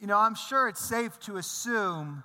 You 0.00 0.06
know, 0.06 0.18
I'm 0.18 0.36
sure 0.36 0.68
it's 0.68 0.80
safe 0.80 1.18
to 1.20 1.38
assume 1.38 2.22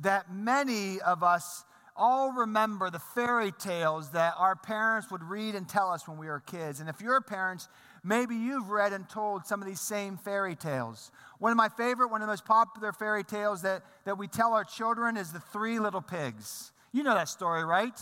that 0.00 0.32
many 0.32 0.98
of 1.02 1.22
us 1.22 1.64
all 1.94 2.32
remember 2.32 2.88
the 2.88 2.98
fairy 2.98 3.52
tales 3.52 4.10
that 4.12 4.32
our 4.38 4.56
parents 4.56 5.10
would 5.10 5.22
read 5.22 5.54
and 5.54 5.68
tell 5.68 5.90
us 5.90 6.08
when 6.08 6.16
we 6.16 6.26
were 6.26 6.40
kids. 6.40 6.80
And 6.80 6.88
if 6.88 7.02
you're 7.02 7.20
parents, 7.20 7.68
maybe 8.02 8.34
you've 8.34 8.70
read 8.70 8.94
and 8.94 9.06
told 9.10 9.44
some 9.44 9.60
of 9.60 9.68
these 9.68 9.80
same 9.80 10.16
fairy 10.16 10.56
tales. 10.56 11.12
One 11.38 11.52
of 11.52 11.58
my 11.58 11.68
favorite, 11.68 12.10
one 12.10 12.22
of 12.22 12.26
the 12.26 12.32
most 12.32 12.46
popular 12.46 12.92
fairy 12.92 13.24
tales 13.24 13.60
that, 13.60 13.82
that 14.06 14.16
we 14.16 14.26
tell 14.26 14.54
our 14.54 14.64
children 14.64 15.18
is 15.18 15.32
The 15.32 15.40
Three 15.40 15.78
Little 15.78 16.00
Pigs. 16.00 16.72
You 16.92 17.02
know 17.02 17.14
that 17.14 17.28
story, 17.28 17.62
right? 17.62 17.98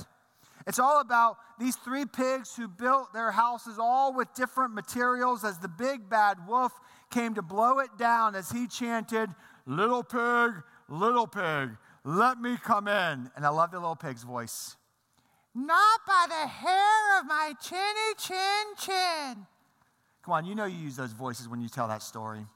It's 0.69 0.79
all 0.79 1.01
about 1.01 1.39
these 1.59 1.75
three 1.75 2.05
pigs 2.05 2.55
who 2.55 2.69
built 2.69 3.13
their 3.13 3.33
houses 3.33 3.79
all 3.79 4.15
with 4.15 4.33
different 4.35 4.75
materials 4.75 5.43
as 5.43 5.59
the 5.59 5.69
big 5.69 6.09
bad 6.09 6.47
wolf 6.47 6.73
came 7.11 7.35
to 7.35 7.43
blow 7.43 7.79
it 7.79 7.91
down 7.99 8.35
as 8.35 8.51
he 8.51 8.67
chanted, 8.67 9.31
Little 9.67 10.03
pig, 10.03 10.53
little 10.89 11.27
pig, 11.27 11.71
let 12.05 12.41
me 12.41 12.57
come 12.57 12.89
in. 12.89 13.31
And 13.37 13.45
I 13.45 13.51
love 13.51 13.71
the 13.71 13.79
little 13.79 13.97
pig's 13.97 14.23
voice. 14.23 14.77
Not 15.55 16.01
by 16.07 16.27
the 16.29 16.47
hair 16.49 17.21
of 17.21 17.27
my 17.27 17.55
chinny 17.63 18.15
chin 18.19 18.75
chin. 18.79 19.47
Come 20.23 20.35
on, 20.35 20.45
you 20.45 20.55
know 20.55 20.65
you 20.65 20.79
use 20.79 20.97
those 20.97 21.13
voices 21.13 21.49
when 21.49 21.61
you 21.61 21.69
tell 21.69 21.89
that 21.89 22.03
story. 22.03 22.47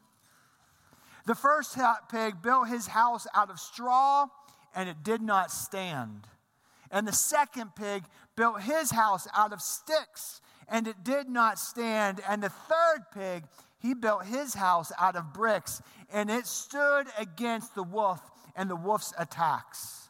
The 1.26 1.34
first 1.34 1.76
pig 2.10 2.42
built 2.42 2.68
his 2.68 2.86
house 2.86 3.26
out 3.34 3.50
of 3.50 3.58
straw 3.58 4.26
and 4.74 4.88
it 4.88 5.02
did 5.02 5.22
not 5.22 5.50
stand. 5.50 6.26
And 6.90 7.08
the 7.08 7.12
second 7.12 7.74
pig 7.74 8.04
built 8.36 8.62
his 8.62 8.90
house 8.90 9.26
out 9.34 9.52
of 9.52 9.60
sticks 9.60 10.40
and 10.68 10.86
it 10.86 11.02
did 11.02 11.28
not 11.28 11.58
stand. 11.58 12.20
And 12.28 12.42
the 12.42 12.50
third 12.50 13.04
pig, 13.12 13.44
he 13.84 13.92
built 13.92 14.24
his 14.24 14.54
house 14.54 14.90
out 14.98 15.14
of 15.14 15.34
bricks 15.34 15.82
and 16.10 16.30
it 16.30 16.46
stood 16.46 17.04
against 17.18 17.74
the 17.74 17.82
wolf 17.82 18.18
and 18.56 18.70
the 18.70 18.76
wolf's 18.76 19.12
attacks. 19.18 20.08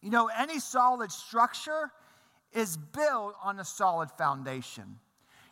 You 0.00 0.10
know, 0.10 0.30
any 0.38 0.60
solid 0.60 1.10
structure 1.10 1.90
is 2.52 2.76
built 2.76 3.34
on 3.42 3.58
a 3.58 3.64
solid 3.64 4.12
foundation. 4.12 5.00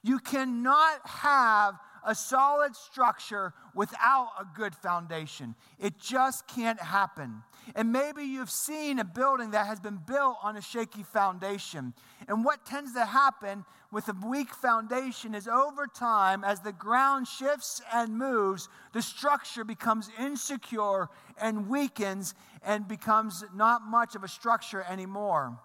You 0.05 0.21
cannot 0.21 1.01
have 1.05 1.75
a 2.07 2.15
solid 2.15 2.75
structure 2.75 3.53
without 3.75 4.31
a 4.41 4.47
good 4.57 4.75
foundation. 4.75 5.55
It 5.79 5.99
just 5.99 6.47
can't 6.49 6.81
happen. 6.81 7.43
And 7.75 7.93
maybe 7.93 8.25
you've 8.25 8.51
seen 8.51 8.99
a 8.99 9.05
building 9.05 9.53
that 9.53 9.67
has 9.67 9.81
been 9.81 10.01
built 10.07 10.37
on 10.43 10.57
a 10.57 10.61
shaky 10.61 11.03
foundation. 11.03 11.95
And 12.29 12.45
what 12.45 12.67
tends 12.67 12.93
to 12.95 13.05
happen 13.05 13.65
with 13.91 14.09
a 14.09 14.17
weak 14.27 14.55
foundation 14.55 15.35
is 15.35 15.47
over 15.47 15.87
time, 15.87 16.45
as 16.45 16.61
the 16.61 16.73
ground 16.73 17.29
shifts 17.29 17.81
and 17.93 18.17
moves, 18.17 18.69
the 18.93 19.03
structure 19.03 19.65
becomes 19.65 20.11
insecure 20.19 21.09
and 21.41 21.69
weakens 21.69 22.35
and 22.65 22.89
becomes 22.89 23.45
not 23.55 23.83
much 23.83 24.15
of 24.15 24.25
a 24.25 24.29
structure 24.29 24.85
anymore. 24.89 25.59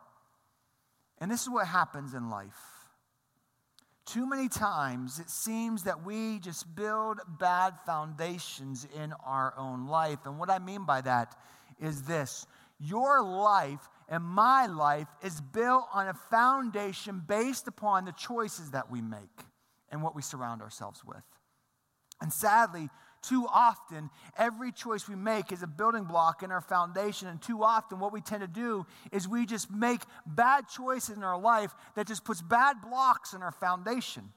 And 1.19 1.31
this 1.31 1.41
is 1.41 1.49
what 1.49 1.67
happens 1.67 2.13
in 2.13 2.29
life. 2.29 2.76
Too 4.07 4.25
many 4.25 4.47
times 4.47 5.19
it 5.19 5.29
seems 5.29 5.83
that 5.83 6.05
we 6.05 6.39
just 6.39 6.73
build 6.75 7.19
bad 7.39 7.73
foundations 7.85 8.87
in 8.95 9.13
our 9.25 9.53
own 9.57 9.87
life. 9.87 10.19
And 10.25 10.39
what 10.39 10.49
I 10.49 10.59
mean 10.59 10.85
by 10.85 11.01
that 11.01 11.35
is 11.77 12.03
this 12.03 12.47
your 12.79 13.21
life 13.21 13.89
and 14.07 14.23
my 14.23 14.65
life 14.67 15.07
is 15.21 15.41
built 15.41 15.87
on 15.93 16.07
a 16.07 16.13
foundation 16.13 17.21
based 17.27 17.67
upon 17.67 18.05
the 18.05 18.13
choices 18.13 18.71
that 18.71 18.89
we 18.89 19.01
make 19.01 19.43
and 19.91 20.01
what 20.01 20.15
we 20.15 20.21
surround 20.21 20.61
ourselves 20.61 21.03
with. 21.03 21.23
And 22.21 22.31
sadly, 22.31 22.89
too 23.27 23.47
often, 23.51 24.09
every 24.37 24.71
choice 24.71 25.07
we 25.07 25.15
make 25.15 25.51
is 25.51 25.63
a 25.63 25.67
building 25.67 26.03
block 26.03 26.43
in 26.43 26.51
our 26.51 26.61
foundation. 26.61 27.27
And 27.27 27.41
too 27.41 27.63
often, 27.63 27.99
what 27.99 28.13
we 28.13 28.21
tend 28.21 28.41
to 28.41 28.47
do 28.47 28.85
is 29.11 29.27
we 29.27 29.45
just 29.45 29.71
make 29.71 30.01
bad 30.25 30.67
choices 30.67 31.17
in 31.17 31.23
our 31.23 31.39
life 31.39 31.73
that 31.95 32.07
just 32.07 32.23
puts 32.23 32.41
bad 32.41 32.77
blocks 32.81 33.33
in 33.33 33.41
our 33.41 33.51
foundation. 33.51 34.31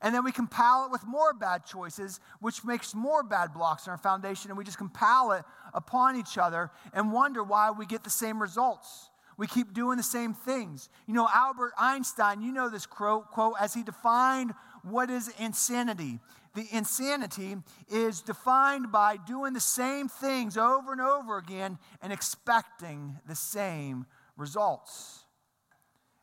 And 0.00 0.14
then 0.14 0.24
we 0.24 0.32
compile 0.32 0.86
it 0.86 0.90
with 0.90 1.06
more 1.06 1.32
bad 1.32 1.66
choices, 1.66 2.20
which 2.40 2.64
makes 2.64 2.94
more 2.94 3.22
bad 3.22 3.52
blocks 3.52 3.86
in 3.86 3.90
our 3.90 3.98
foundation. 3.98 4.50
And 4.50 4.58
we 4.58 4.64
just 4.64 4.78
compile 4.78 5.32
it 5.32 5.44
upon 5.74 6.16
each 6.16 6.38
other 6.38 6.70
and 6.94 7.12
wonder 7.12 7.42
why 7.42 7.70
we 7.70 7.86
get 7.86 8.02
the 8.02 8.10
same 8.10 8.40
results. 8.40 9.10
We 9.36 9.46
keep 9.46 9.72
doing 9.72 9.96
the 9.96 10.02
same 10.02 10.34
things. 10.34 10.88
You 11.06 11.14
know, 11.14 11.28
Albert 11.32 11.72
Einstein, 11.78 12.42
you 12.42 12.52
know 12.52 12.68
this 12.68 12.86
quote, 12.86 13.30
quote 13.30 13.54
as 13.60 13.74
he 13.74 13.82
defined 13.82 14.54
what 14.82 15.10
is 15.10 15.32
insanity 15.38 16.18
the 16.54 16.66
insanity 16.70 17.56
is 17.88 18.20
defined 18.20 18.92
by 18.92 19.16
doing 19.16 19.54
the 19.54 19.60
same 19.60 20.08
things 20.08 20.56
over 20.56 20.92
and 20.92 21.00
over 21.00 21.38
again 21.38 21.78
and 22.02 22.12
expecting 22.12 23.18
the 23.26 23.34
same 23.34 24.06
results. 24.36 25.24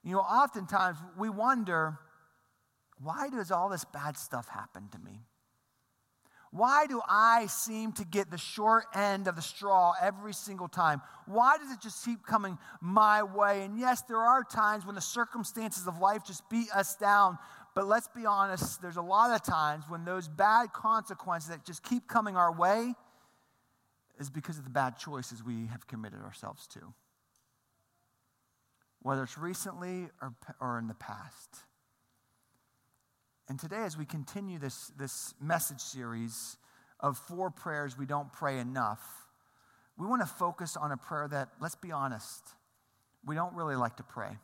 You 0.03 0.13
know, 0.13 0.19
oftentimes 0.19 0.97
we 1.17 1.29
wonder 1.29 1.97
why 3.01 3.29
does 3.29 3.51
all 3.51 3.69
this 3.69 3.85
bad 3.85 4.17
stuff 4.17 4.47
happen 4.47 4.89
to 4.89 4.99
me? 4.99 5.21
Why 6.51 6.87
do 6.87 6.99
I 7.07 7.45
seem 7.45 7.91
to 7.93 8.05
get 8.05 8.31
the 8.31 8.37
short 8.37 8.85
end 8.95 9.27
of 9.27 9.35
the 9.35 9.41
straw 9.41 9.93
every 10.01 10.33
single 10.33 10.67
time? 10.67 11.01
Why 11.27 11.57
does 11.57 11.71
it 11.71 11.79
just 11.79 12.03
keep 12.03 12.25
coming 12.25 12.57
my 12.81 13.21
way? 13.21 13.63
And 13.63 13.77
yes, 13.79 14.01
there 14.01 14.17
are 14.17 14.43
times 14.43 14.83
when 14.83 14.95
the 14.95 15.01
circumstances 15.01 15.85
of 15.85 15.99
life 15.99 16.23
just 16.25 16.49
beat 16.49 16.71
us 16.73 16.95
down, 16.95 17.37
but 17.79 17.87
let's 17.87 18.09
be 18.09 18.25
honest, 18.25 18.81
there's 18.81 18.97
a 18.97 19.01
lot 19.01 19.33
of 19.33 19.41
times 19.41 19.85
when 19.87 20.03
those 20.03 20.27
bad 20.27 20.73
consequences 20.73 21.47
that 21.47 21.63
just 21.63 21.81
keep 21.81 22.09
coming 22.09 22.35
our 22.35 22.51
way 22.51 22.93
is 24.19 24.29
because 24.29 24.57
of 24.57 24.65
the 24.65 24.69
bad 24.69 24.97
choices 24.97 25.41
we 25.41 25.67
have 25.67 25.87
committed 25.87 26.19
ourselves 26.19 26.67
to. 26.67 26.81
Whether 29.01 29.23
it's 29.23 29.37
recently 29.37 30.09
or, 30.21 30.33
or 30.59 30.77
in 30.77 30.89
the 30.89 30.93
past. 30.93 31.59
And 33.47 33.57
today, 33.57 33.83
as 33.85 33.97
we 33.97 34.03
continue 34.03 34.59
this, 34.59 34.91
this 34.99 35.33
message 35.39 35.79
series 35.79 36.57
of 36.99 37.17
four 37.17 37.49
prayers 37.49 37.97
we 37.97 38.05
don't 38.05 38.29
pray 38.33 38.59
enough, 38.59 38.99
we 39.97 40.05
want 40.05 40.21
to 40.21 40.27
focus 40.27 40.75
on 40.75 40.91
a 40.91 40.97
prayer 40.97 41.29
that, 41.29 41.47
let's 41.61 41.75
be 41.75 41.93
honest, 41.93 42.43
we 43.25 43.35
don't 43.35 43.55
really 43.55 43.77
like 43.77 43.95
to 43.95 44.03
pray. 44.03 44.37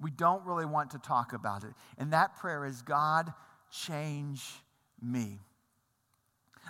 We 0.00 0.10
don't 0.10 0.44
really 0.44 0.66
want 0.66 0.92
to 0.92 0.98
talk 0.98 1.32
about 1.32 1.64
it. 1.64 1.72
And 1.96 2.12
that 2.12 2.36
prayer 2.36 2.64
is 2.64 2.82
God, 2.82 3.32
change 3.70 4.44
me. 5.02 5.38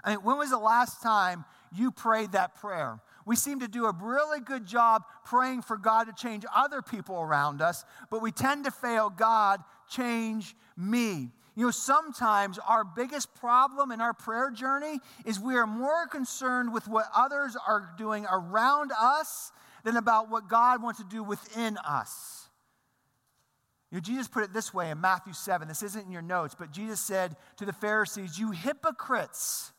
I 0.05 0.11
mean, 0.11 0.25
when 0.25 0.39
was 0.39 0.51
the 0.51 0.59
last 0.59 1.03
time 1.03 1.45
you 1.75 1.91
prayed 1.91 2.33
that 2.33 2.55
prayer? 2.55 3.01
We 3.27 3.37
seem 3.37 3.61
to 3.61 3.69
do 3.69 3.87
a 3.87 3.93
really 3.93 4.41
good 4.41 4.65
job 4.65 5.03
praying 5.25 5.63
for 5.63 5.77
God 5.77 6.05
to 6.05 6.13
change 6.13 6.45
other 6.55 6.81
people 6.81 7.17
around 7.17 7.61
us, 7.61 7.85
but 8.11 8.23
we 8.23 8.33
tend 8.33 8.65
to 8.65 8.71
fail 8.71 9.11
God, 9.11 9.63
change 9.91 10.57
me. 10.77 11.31
You 11.55 11.65
know, 11.65 11.71
sometimes 11.73 12.59
our 12.69 12.85
biggest 12.85 13.35
problem 13.35 13.91
in 13.91 14.01
our 14.01 14.15
prayer 14.15 14.51
journey 14.51 15.01
is 15.27 15.41
we 15.41 15.57
are 15.57 15.67
more 15.67 16.07
concerned 16.07 16.73
with 16.73 16.87
what 16.87 17.07
others 17.15 17.57
are 17.67 17.91
doing 17.99 18.27
around 18.31 18.93
us 18.99 19.51
than 19.83 19.97
about 19.97 20.31
what 20.31 20.49
God 20.49 20.83
wants 20.83 21.01
to 21.01 21.07
do 21.07 21.25
within 21.25 21.77
us. 21.79 22.38
Jesus 24.03 24.29
put 24.29 24.45
it 24.45 24.53
this 24.53 24.75
way 24.75 24.91
in 24.91 25.01
Matthew 25.01 25.33
7. 25.33 25.67
This 25.67 25.83
isn't 25.83 26.07
in 26.07 26.13
your 26.13 26.23
notes, 26.23 26.55
but 26.59 26.71
Jesus 26.71 27.01
said 27.01 27.37
to 27.57 27.65
the 27.65 27.73
Pharisees, 27.73 28.39
You 28.39 28.51
hypocrites, 28.51 29.73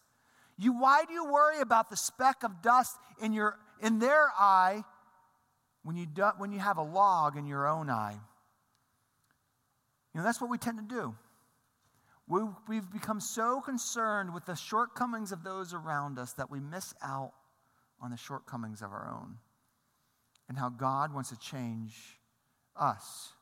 you, 0.58 0.74
why 0.74 1.06
do 1.06 1.14
you 1.14 1.32
worry 1.32 1.62
about 1.62 1.90
the 1.90 1.96
speck 1.96 2.44
of 2.44 2.62
dust 2.62 2.98
in, 3.22 3.34
your, 3.34 3.58
in 3.82 4.00
their 4.00 4.30
eye 4.38 4.84
when 5.84 5.96
you, 5.96 6.06
do, 6.08 6.30
when 6.38 6.52
you 6.52 6.60
have 6.60 6.78
a 6.78 6.84
log 6.84 7.38
in 7.38 7.46
your 7.46 7.68
own 7.68 7.90
eye? 7.90 8.18
You 10.14 10.20
know, 10.20 10.24
that's 10.24 10.42
what 10.42 10.50
we 10.50 10.58
tend 10.58 10.80
to 10.80 10.96
do. 10.96 11.16
We, 12.28 12.42
we've 12.68 12.92
become 12.92 13.20
so 13.20 13.62
concerned 13.62 14.34
with 14.34 14.46
the 14.46 14.56
shortcomings 14.56 15.32
of 15.32 15.44
those 15.44 15.74
around 15.74 16.18
us 16.18 16.34
that 16.34 16.50
we 16.50 16.60
miss 16.60 16.94
out 17.04 17.34
on 18.02 18.12
the 18.12 18.18
shortcomings 18.18 18.82
of 18.82 18.92
our 18.92 19.08
own 19.08 19.38
and 20.48 20.58
how 20.58 20.70
God 20.70 21.14
wants 21.14 21.30
to 21.30 21.38
change 21.38 22.20
us. 22.76 23.34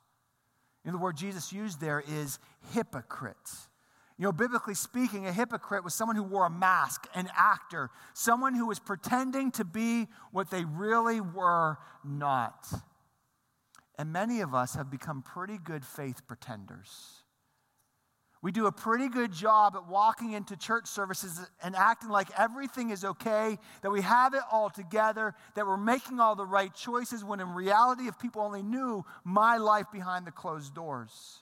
The 0.86 0.98
word 0.98 1.18
Jesus 1.18 1.52
used 1.52 1.82
there 1.82 2.02
is 2.08 2.40
hypocrite. 2.74 3.36
You 4.18 4.24
know, 4.24 4.32
biblically 4.32 4.74
speaking, 4.74 5.28
a 5.28 5.32
hypocrite 5.32 5.84
was 5.84 5.94
someone 5.94 6.16
who 6.16 6.24
wore 6.24 6.46
a 6.46 6.50
mask, 6.50 7.08
an 7.14 7.30
actor, 7.38 7.92
someone 8.14 8.56
who 8.56 8.66
was 8.66 8.80
pretending 8.80 9.52
to 9.52 9.66
be 9.66 10.08
what 10.32 10.50
they 10.50 10.66
really 10.66 11.22
were 11.22 11.78
not. 12.04 12.68
And 13.98 14.12
many 14.12 14.42
of 14.42 14.56
us 14.56 14.76
have 14.76 14.90
become 14.90 15.22
pretty 15.22 15.58
good 15.58 15.86
faith 15.86 16.28
pretenders. 16.28 17.24
We 18.42 18.51
do 18.51 18.68
a 18.68 18.72
pretty 18.72 19.10
good 19.10 19.31
job 19.31 19.75
at 19.75 19.88
walking 19.88 20.34
into 20.34 20.56
church 20.56 20.86
services 20.86 21.39
and 21.63 21.75
acting 21.75 22.10
like 22.10 22.30
everything 22.38 22.92
is 22.92 23.04
okay, 23.04 23.57
that 23.81 23.89
we 23.89 24.01
have 24.01 24.34
it 24.36 24.42
all 24.51 24.69
together, 24.69 25.34
that 25.56 25.66
we're 25.66 25.75
making 25.75 26.19
all 26.19 26.36
the 26.36 26.45
right 26.45 26.74
choices, 26.74 27.24
when 27.24 27.39
in 27.39 27.50
reality, 27.54 28.07
if 28.07 28.19
people 28.19 28.44
only 28.44 28.62
knew 28.62 29.04
my 29.24 29.57
life 29.57 29.88
behind 29.92 30.28
the 30.28 30.31
closed 30.31 30.75
doors. 30.75 31.42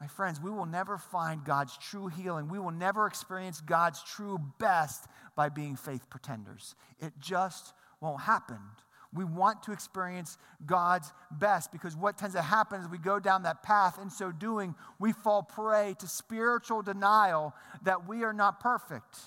my 0.00 0.06
friends, 0.06 0.40
we 0.40 0.50
will 0.50 0.66
never 0.66 0.96
find 0.96 1.44
God's 1.44 1.76
true 1.76 2.08
healing. 2.08 2.48
We 2.48 2.58
will 2.58 2.70
never 2.70 3.06
experience 3.06 3.60
God's 3.60 4.02
true 4.02 4.38
best 4.58 5.06
by 5.36 5.50
being 5.50 5.76
faith 5.76 6.08
pretenders. 6.08 6.74
It 6.98 7.12
just 7.18 7.74
won't 8.00 8.22
happen. 8.22 8.58
We 9.12 9.24
want 9.24 9.64
to 9.64 9.72
experience 9.72 10.38
God's 10.64 11.12
best 11.30 11.72
because 11.72 11.96
what 11.96 12.16
tends 12.16 12.34
to 12.36 12.42
happen 12.42 12.80
is 12.80 12.88
we 12.88 12.98
go 12.98 13.18
down 13.18 13.42
that 13.42 13.62
path. 13.62 13.98
In 14.00 14.08
so 14.08 14.30
doing, 14.30 14.74
we 14.98 15.12
fall 15.12 15.42
prey 15.42 15.96
to 15.98 16.06
spiritual 16.06 16.82
denial 16.82 17.54
that 17.82 18.06
we 18.08 18.22
are 18.22 18.32
not 18.32 18.60
perfect. 18.60 19.18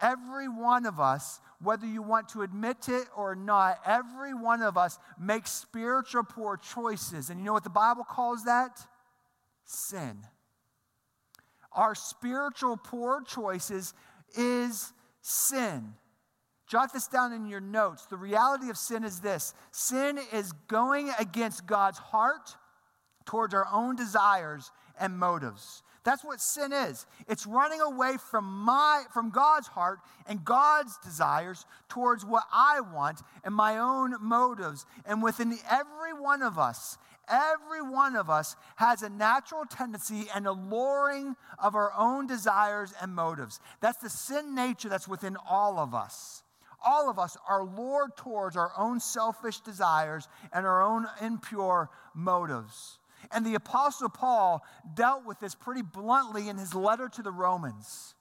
Every 0.00 0.48
one 0.48 0.86
of 0.86 1.00
us, 1.00 1.40
whether 1.60 1.86
you 1.86 2.02
want 2.02 2.28
to 2.30 2.42
admit 2.42 2.88
it 2.88 3.06
or 3.16 3.34
not, 3.34 3.80
every 3.86 4.34
one 4.34 4.62
of 4.62 4.76
us 4.76 4.98
makes 5.18 5.50
spiritual 5.50 6.24
poor 6.24 6.56
choices. 6.56 7.30
And 7.30 7.40
you 7.40 7.46
know 7.46 7.52
what 7.52 7.64
the 7.64 7.70
Bible 7.70 8.04
calls 8.04 8.44
that? 8.44 8.86
sin. 9.64 10.18
Our 11.72 11.94
spiritual 11.94 12.76
poor 12.76 13.22
choices 13.22 13.94
is 14.36 14.92
sin. 15.20 15.94
Jot 16.66 16.92
this 16.92 17.06
down 17.06 17.32
in 17.32 17.46
your 17.46 17.60
notes. 17.60 18.06
The 18.06 18.16
reality 18.16 18.70
of 18.70 18.78
sin 18.78 19.04
is 19.04 19.20
this 19.20 19.54
sin 19.70 20.18
is 20.32 20.52
going 20.68 21.10
against 21.18 21.66
God's 21.66 21.98
heart 21.98 22.56
towards 23.26 23.54
our 23.54 23.66
own 23.72 23.96
desires 23.96 24.70
and 24.98 25.18
motives. 25.18 25.82
That's 26.04 26.22
what 26.22 26.40
sin 26.40 26.72
is. 26.72 27.06
It's 27.28 27.46
running 27.46 27.80
away 27.80 28.16
from 28.30 28.44
my 28.44 29.04
from 29.12 29.30
God's 29.30 29.68
heart 29.68 30.00
and 30.26 30.44
God's 30.44 30.98
desires 30.98 31.64
towards 31.88 32.24
what 32.26 32.44
I 32.52 32.80
want 32.80 33.22
and 33.42 33.54
my 33.54 33.78
own 33.78 34.14
motives. 34.20 34.84
And 35.06 35.22
within 35.22 35.56
every 35.70 36.12
one 36.12 36.42
of 36.42 36.58
us, 36.58 36.98
Every 37.28 37.80
one 37.80 38.16
of 38.16 38.28
us 38.28 38.56
has 38.76 39.02
a 39.02 39.08
natural 39.08 39.64
tendency 39.64 40.26
and 40.34 40.46
a 40.46 40.52
luring 40.52 41.36
of 41.58 41.74
our 41.74 41.92
own 41.96 42.26
desires 42.26 42.92
and 43.00 43.14
motives. 43.14 43.60
That's 43.80 43.98
the 43.98 44.10
sin 44.10 44.54
nature 44.54 44.88
that's 44.88 45.08
within 45.08 45.36
all 45.48 45.78
of 45.78 45.94
us. 45.94 46.43
All 46.84 47.08
of 47.08 47.18
us 47.18 47.36
are 47.48 47.64
lured 47.64 48.16
towards 48.16 48.56
our 48.56 48.72
own 48.76 49.00
selfish 49.00 49.60
desires 49.60 50.28
and 50.52 50.66
our 50.66 50.82
own 50.82 51.06
impure 51.20 51.90
motives. 52.14 52.98
And 53.30 53.44
the 53.44 53.54
Apostle 53.54 54.10
Paul 54.10 54.62
dealt 54.94 55.24
with 55.24 55.40
this 55.40 55.54
pretty 55.54 55.82
bluntly 55.82 56.48
in 56.48 56.58
his 56.58 56.74
letter 56.74 57.08
to 57.08 57.22
the 57.22 57.32
Romans. 57.32 58.14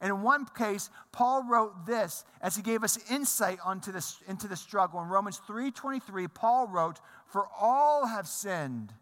And 0.00 0.10
in 0.10 0.22
one 0.22 0.46
case, 0.46 0.90
Paul 1.12 1.44
wrote 1.44 1.86
this 1.86 2.24
as 2.40 2.56
he 2.56 2.62
gave 2.62 2.84
us 2.84 2.98
insight 3.10 3.58
onto 3.64 3.90
this, 3.90 4.20
into 4.26 4.48
the 4.48 4.56
struggle. 4.56 5.00
In 5.00 5.08
Romans 5.08 5.40
3:23, 5.46 6.28
Paul 6.28 6.68
wrote, 6.68 7.00
"For 7.26 7.48
all 7.48 8.06
have 8.06 8.28
sinned 8.28 8.94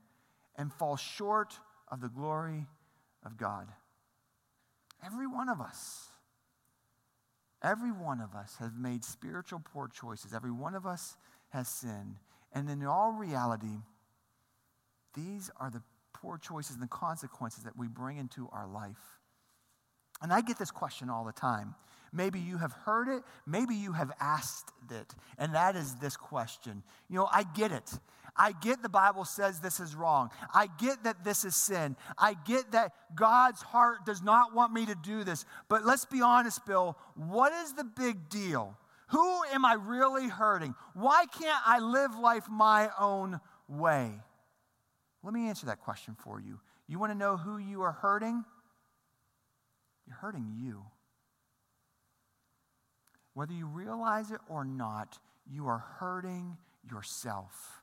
and 0.54 0.72
fall 0.72 0.96
short 0.96 1.58
of 1.88 2.00
the 2.00 2.08
glory 2.08 2.68
of 3.24 3.36
God." 3.36 3.74
Every 5.02 5.26
one 5.26 5.48
of 5.48 5.60
us. 5.60 6.10
Every 7.62 7.92
one 7.92 8.20
of 8.20 8.34
us 8.34 8.56
has 8.58 8.72
made 8.76 9.04
spiritual 9.04 9.62
poor 9.72 9.88
choices. 9.88 10.34
Every 10.34 10.50
one 10.50 10.74
of 10.74 10.84
us 10.84 11.16
has 11.50 11.68
sinned. 11.68 12.16
And 12.52 12.68
in 12.68 12.84
all 12.84 13.12
reality, 13.12 13.78
these 15.14 15.50
are 15.58 15.70
the 15.70 15.82
poor 16.12 16.38
choices 16.38 16.74
and 16.74 16.82
the 16.82 16.88
consequences 16.88 17.64
that 17.64 17.76
we 17.76 17.86
bring 17.88 18.18
into 18.18 18.48
our 18.52 18.66
life. 18.66 19.20
And 20.20 20.32
I 20.32 20.40
get 20.40 20.58
this 20.58 20.70
question 20.70 21.10
all 21.10 21.24
the 21.24 21.32
time. 21.32 21.74
Maybe 22.12 22.38
you 22.40 22.58
have 22.58 22.72
heard 22.72 23.08
it, 23.08 23.22
maybe 23.46 23.74
you 23.74 23.92
have 23.92 24.12
asked 24.20 24.70
it, 24.90 25.14
and 25.38 25.54
that 25.54 25.76
is 25.76 25.94
this 25.96 26.16
question. 26.16 26.82
You 27.08 27.16
know, 27.16 27.28
I 27.32 27.42
get 27.42 27.72
it. 27.72 27.90
I 28.36 28.52
get 28.52 28.82
the 28.82 28.88
Bible 28.88 29.24
says 29.24 29.60
this 29.60 29.78
is 29.78 29.94
wrong. 29.94 30.30
I 30.54 30.68
get 30.78 31.04
that 31.04 31.22
this 31.22 31.44
is 31.44 31.54
sin. 31.54 31.96
I 32.16 32.34
get 32.34 32.72
that 32.72 32.92
God's 33.14 33.60
heart 33.60 34.06
does 34.06 34.22
not 34.22 34.54
want 34.54 34.72
me 34.72 34.86
to 34.86 34.94
do 34.94 35.22
this. 35.22 35.44
But 35.68 35.84
let's 35.84 36.06
be 36.06 36.22
honest, 36.22 36.64
Bill, 36.64 36.96
what 37.14 37.52
is 37.52 37.74
the 37.74 37.84
big 37.84 38.30
deal? 38.30 38.76
Who 39.08 39.44
am 39.52 39.66
I 39.66 39.74
really 39.74 40.28
hurting? 40.28 40.74
Why 40.94 41.26
can't 41.26 41.62
I 41.66 41.80
live 41.80 42.18
life 42.18 42.48
my 42.48 42.88
own 42.98 43.40
way? 43.68 44.12
Let 45.22 45.34
me 45.34 45.48
answer 45.48 45.66
that 45.66 45.80
question 45.80 46.16
for 46.18 46.40
you. 46.40 46.58
You 46.88 46.98
want 46.98 47.12
to 47.12 47.18
know 47.18 47.36
who 47.36 47.58
you 47.58 47.82
are 47.82 47.92
hurting? 47.92 48.44
You're 50.06 50.16
hurting 50.16 50.54
you. 50.56 50.84
Whether 53.34 53.52
you 53.52 53.66
realize 53.66 54.30
it 54.30 54.40
or 54.48 54.64
not, 54.64 55.18
you 55.46 55.68
are 55.68 55.84
hurting 55.98 56.56
yourself. 56.90 57.81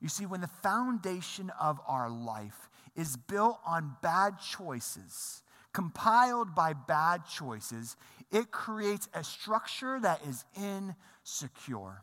You 0.00 0.08
see, 0.08 0.26
when 0.26 0.40
the 0.40 0.46
foundation 0.46 1.50
of 1.60 1.80
our 1.86 2.10
life 2.10 2.68
is 2.94 3.16
built 3.16 3.58
on 3.66 3.96
bad 4.02 4.38
choices, 4.38 5.42
compiled 5.72 6.54
by 6.54 6.72
bad 6.72 7.22
choices, 7.26 7.96
it 8.30 8.50
creates 8.50 9.08
a 9.14 9.22
structure 9.22 9.98
that 10.00 10.20
is 10.26 10.44
insecure. 10.54 12.02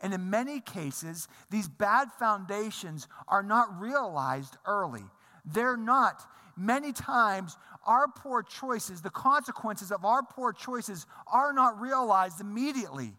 And 0.00 0.12
in 0.12 0.30
many 0.30 0.60
cases, 0.60 1.28
these 1.50 1.68
bad 1.68 2.08
foundations 2.18 3.06
are 3.28 3.42
not 3.42 3.80
realized 3.80 4.56
early. 4.66 5.04
They're 5.44 5.76
not. 5.76 6.22
Many 6.56 6.92
times, 6.92 7.56
our 7.86 8.08
poor 8.08 8.42
choices, 8.42 9.00
the 9.00 9.10
consequences 9.10 9.90
of 9.90 10.04
our 10.04 10.22
poor 10.22 10.52
choices, 10.52 11.06
are 11.32 11.52
not 11.52 11.80
realized 11.80 12.40
immediately. 12.40 13.14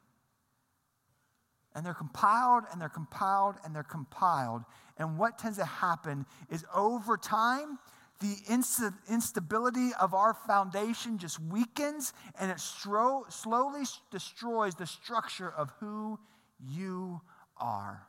And 1.76 1.86
they're 1.86 1.94
compiled 1.94 2.66
and 2.72 2.80
they're 2.80 2.90
compiled 2.90 3.56
and 3.64 3.76
they're 3.76 3.84
compiled. 3.84 4.64
And 4.98 5.18
what 5.18 5.40
tends 5.40 5.58
to 5.58 5.66
happen 5.66 6.26
is 6.50 6.64
over 6.74 7.18
time, 7.18 7.80
the 8.20 8.36
insta- 8.50 8.94
instability 9.10 9.90
of 10.00 10.14
our 10.14 10.34
foundation 10.34 11.18
just 11.18 11.40
weakens 11.40 12.14
and 12.40 12.52
it 12.52 12.58
stro- 12.58 13.32
slowly 13.32 13.84
destroys 14.12 14.76
the 14.76 14.86
structure 14.86 15.52
of 15.52 15.72
who 15.80 16.20
you 16.60 17.22
are. 17.58 18.08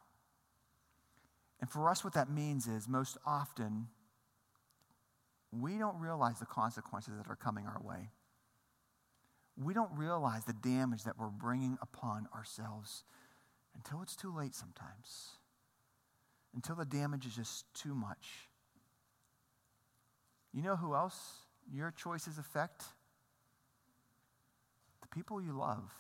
And 1.61 1.71
for 1.71 1.89
us, 1.89 2.05
what 2.05 2.13
that 2.13 2.31
means 2.31 2.67
is 2.67 2.87
most 2.87 3.17
often 3.27 3.89
we 5.51 5.79
don't 5.79 5.99
realize 5.99 6.39
the 6.39 6.47
consequences 6.47 7.15
that 7.17 7.31
are 7.31 7.37
coming 7.37 7.67
our 7.67 7.81
way. 7.83 8.11
We 9.57 9.73
don't 9.73 9.97
realize 9.97 10.45
the 10.45 10.53
damage 10.53 11.05
that 11.05 11.19
we're 11.19 11.29
bringing 11.29 11.79
upon 11.81 12.29
ourselves 12.35 13.05
until 13.75 14.03
it's 14.03 14.17
too 14.17 14.35
late 14.35 14.55
sometimes, 14.55 15.31
until 16.55 16.77
the 16.77 16.85
damage 16.85 17.27
is 17.27 17.35
just 17.35 17.65
too 17.75 17.95
much. 17.95 18.49
You 20.53 20.63
know 20.63 20.77
who 20.77 20.95
else 20.95 21.19
your 21.73 21.91
choices 21.91 22.39
affect? 22.39 22.85
The 25.03 25.09
people 25.09 25.43
you 25.43 25.53
love, 25.53 25.91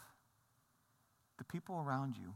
the 1.38 1.44
people 1.44 1.76
around 1.76 2.16
you. 2.16 2.34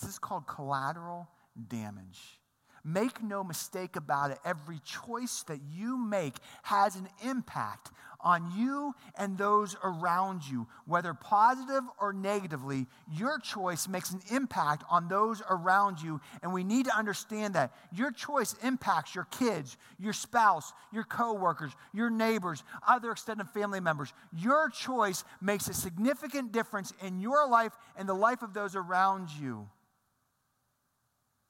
This 0.00 0.10
is 0.10 0.18
called 0.18 0.46
collateral 0.46 1.28
damage. 1.68 2.40
Make 2.82 3.22
no 3.22 3.44
mistake 3.44 3.96
about 3.96 4.30
it, 4.30 4.38
every 4.44 4.80
choice 4.84 5.42
that 5.44 5.60
you 5.70 5.98
make 5.98 6.36
has 6.62 6.96
an 6.96 7.08
impact 7.22 7.90
on 8.22 8.52
you 8.56 8.94
and 9.16 9.36
those 9.36 9.76
around 9.82 10.42
you. 10.48 10.66
Whether 10.86 11.14
positive 11.14 11.84
or 12.00 12.12
negatively, 12.12 12.86
your 13.12 13.38
choice 13.38 13.88
makes 13.88 14.10
an 14.10 14.20
impact 14.30 14.84
on 14.90 15.08
those 15.08 15.42
around 15.48 16.00
you. 16.00 16.20
And 16.42 16.52
we 16.52 16.64
need 16.64 16.86
to 16.86 16.96
understand 16.96 17.54
that 17.54 17.72
your 17.92 18.10
choice 18.10 18.54
impacts 18.62 19.14
your 19.14 19.24
kids, 19.30 19.76
your 19.98 20.12
spouse, 20.12 20.72
your 20.92 21.04
coworkers, 21.04 21.72
your 21.92 22.10
neighbors, 22.10 22.62
other 22.86 23.12
extended 23.12 23.48
family 23.48 23.80
members. 23.80 24.12
Your 24.36 24.68
choice 24.68 25.24
makes 25.40 25.68
a 25.68 25.74
significant 25.74 26.52
difference 26.52 26.92
in 27.04 27.20
your 27.20 27.48
life 27.48 27.72
and 27.96 28.08
the 28.08 28.14
life 28.14 28.42
of 28.42 28.54
those 28.54 28.76
around 28.76 29.28
you. 29.40 29.68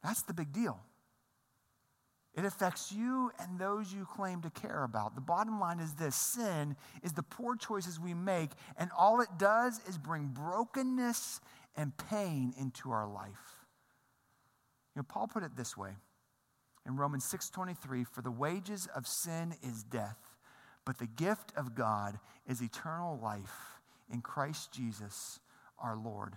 That's 0.03 0.23
the 0.23 0.35
big 0.35 0.53
deal. 0.53 0.81
It 2.35 2.45
affects 2.45 2.93
you 2.93 3.33
and 3.41 3.59
those 3.59 3.93
you 3.93 4.07
claim 4.07 4.41
to 4.43 4.51
care 4.51 4.85
about. 4.85 5.15
The 5.15 5.21
bottom 5.21 5.59
line 5.59 5.81
is 5.81 5.95
this 5.95 6.15
sin 6.15 6.77
is 7.03 7.13
the 7.13 7.25
poor 7.25 7.57
choices 7.57 7.99
we 7.99 8.15
make, 8.15 8.51
and 8.77 8.91
all 8.97 9.21
it 9.21 9.31
does 9.37 9.81
is 9.89 9.99
bring 9.99 10.29
brokenness 10.29 11.41
and 11.77 11.97
pain 11.97 12.55
into 12.57 12.91
our 12.91 13.09
life. 13.09 13.67
You 14.95 15.01
know, 15.01 15.07
Paul 15.09 15.27
put 15.27 15.43
it 15.43 15.57
this 15.57 15.77
way 15.77 15.97
in 16.87 16.97
Romans 16.97 17.25
6:23, 17.25 18.05
for 18.05 18.23
the 18.23 18.31
wages 18.31 18.87
of 18.87 19.07
sin 19.07 19.57
is 19.63 19.83
death, 19.83 20.37
but 20.85 20.99
the 20.99 21.07
gift 21.07 21.53
of 21.57 21.75
God 21.75 22.21
is 22.47 22.63
eternal 22.63 23.19
life 23.19 23.81
in 24.09 24.23
Christ 24.23 24.73
Jesus 24.73 25.41
our 25.79 25.97
Lord. 25.97 26.37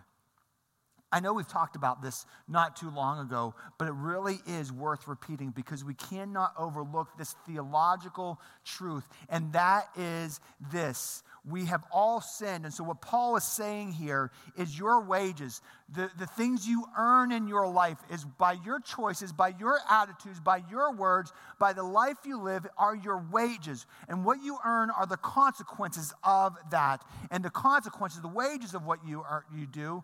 I 1.13 1.19
know 1.19 1.31
we've 1.33 1.47
talked 1.47 1.75
about 1.75 2.01
this 2.01 2.25
not 2.47 2.75
too 2.75 2.89
long 2.89 3.19
ago, 3.19 3.53
but 3.77 3.87
it 3.87 3.93
really 3.93 4.39
is 4.47 4.71
worth 4.71 5.07
repeating 5.07 5.51
because 5.51 5.83
we 5.85 5.93
cannot 5.93 6.55
overlook 6.57 7.07
this 7.19 7.35
theological 7.45 8.41
truth, 8.65 9.07
and 9.29 9.53
that 9.53 9.89
is 9.95 10.39
this. 10.71 11.21
We 11.47 11.65
have 11.65 11.83
all 11.91 12.19
sinned. 12.21 12.65
And 12.65 12.73
so, 12.73 12.83
what 12.85 13.01
Paul 13.01 13.35
is 13.35 13.43
saying 13.43 13.91
here 13.91 14.31
is 14.57 14.79
your 14.79 15.01
wages, 15.01 15.61
the, 15.93 16.09
the 16.17 16.25
things 16.25 16.65
you 16.65 16.85
earn 16.97 17.31
in 17.31 17.47
your 17.47 17.67
life, 17.67 17.97
is 18.09 18.23
by 18.23 18.53
your 18.65 18.79
choices, 18.79 19.31
by 19.33 19.49
your 19.59 19.77
attitudes, 19.91 20.39
by 20.39 20.63
your 20.71 20.95
words, 20.95 21.31
by 21.59 21.73
the 21.73 21.83
life 21.83 22.17
you 22.25 22.41
live, 22.41 22.65
are 22.77 22.95
your 22.95 23.23
wages. 23.31 23.85
And 24.07 24.25
what 24.25 24.41
you 24.41 24.57
earn 24.65 24.89
are 24.89 25.05
the 25.05 25.17
consequences 25.17 26.13
of 26.23 26.55
that. 26.71 27.03
And 27.29 27.43
the 27.43 27.49
consequences, 27.49 28.21
the 28.21 28.29
wages 28.29 28.73
of 28.73 28.85
what 28.85 29.05
you, 29.05 29.19
are, 29.19 29.45
you 29.53 29.67
do, 29.67 30.03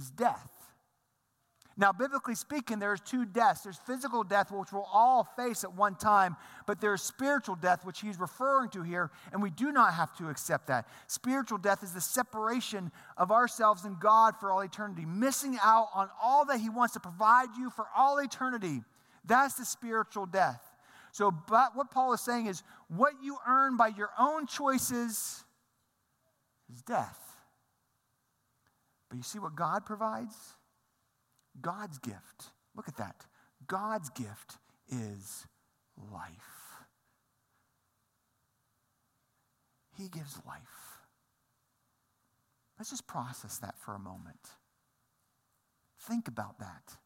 is 0.00 0.10
death. 0.10 0.48
Now, 1.76 1.92
biblically 1.92 2.34
speaking, 2.34 2.78
there's 2.78 3.00
two 3.00 3.24
deaths. 3.24 3.62
There's 3.62 3.78
physical 3.78 4.22
death, 4.22 4.52
which 4.52 4.70
we'll 4.70 4.86
all 4.92 5.24
face 5.24 5.64
at 5.64 5.72
one 5.72 5.94
time, 5.94 6.36
but 6.66 6.78
there's 6.78 7.00
spiritual 7.00 7.54
death, 7.54 7.86
which 7.86 8.00
he's 8.00 8.20
referring 8.20 8.68
to 8.70 8.82
here, 8.82 9.10
and 9.32 9.42
we 9.42 9.48
do 9.48 9.72
not 9.72 9.94
have 9.94 10.14
to 10.18 10.28
accept 10.28 10.66
that. 10.66 10.86
Spiritual 11.06 11.56
death 11.56 11.82
is 11.82 11.92
the 11.92 12.00
separation 12.00 12.92
of 13.16 13.30
ourselves 13.30 13.84
and 13.84 13.98
God 13.98 14.34
for 14.38 14.50
all 14.50 14.60
eternity, 14.60 15.06
missing 15.06 15.56
out 15.62 15.88
on 15.94 16.10
all 16.22 16.44
that 16.46 16.60
he 16.60 16.68
wants 16.68 16.94
to 16.94 17.00
provide 17.00 17.48
you 17.58 17.70
for 17.70 17.86
all 17.96 18.18
eternity. 18.18 18.82
That's 19.24 19.54
the 19.54 19.64
spiritual 19.64 20.26
death. 20.26 20.62
So, 21.12 21.30
but 21.30 21.76
what 21.76 21.90
Paul 21.90 22.12
is 22.12 22.20
saying 22.20 22.46
is 22.46 22.62
what 22.88 23.14
you 23.22 23.38
earn 23.48 23.78
by 23.78 23.88
your 23.88 24.10
own 24.18 24.46
choices 24.46 25.44
is 26.70 26.82
death. 26.82 27.29
But 29.10 29.16
you 29.16 29.22
see 29.24 29.40
what 29.40 29.56
God 29.56 29.84
provides? 29.84 30.36
God's 31.60 31.98
gift. 31.98 32.52
Look 32.74 32.88
at 32.88 32.96
that. 32.96 33.26
God's 33.66 34.08
gift 34.10 34.58
is 34.88 35.46
life. 36.10 36.86
He 39.98 40.08
gives 40.08 40.38
life. 40.46 41.00
Let's 42.78 42.90
just 42.90 43.06
process 43.06 43.58
that 43.58 43.78
for 43.78 43.94
a 43.94 43.98
moment. 43.98 44.40
Think 45.98 46.28
about 46.28 46.58
that. 46.60 46.96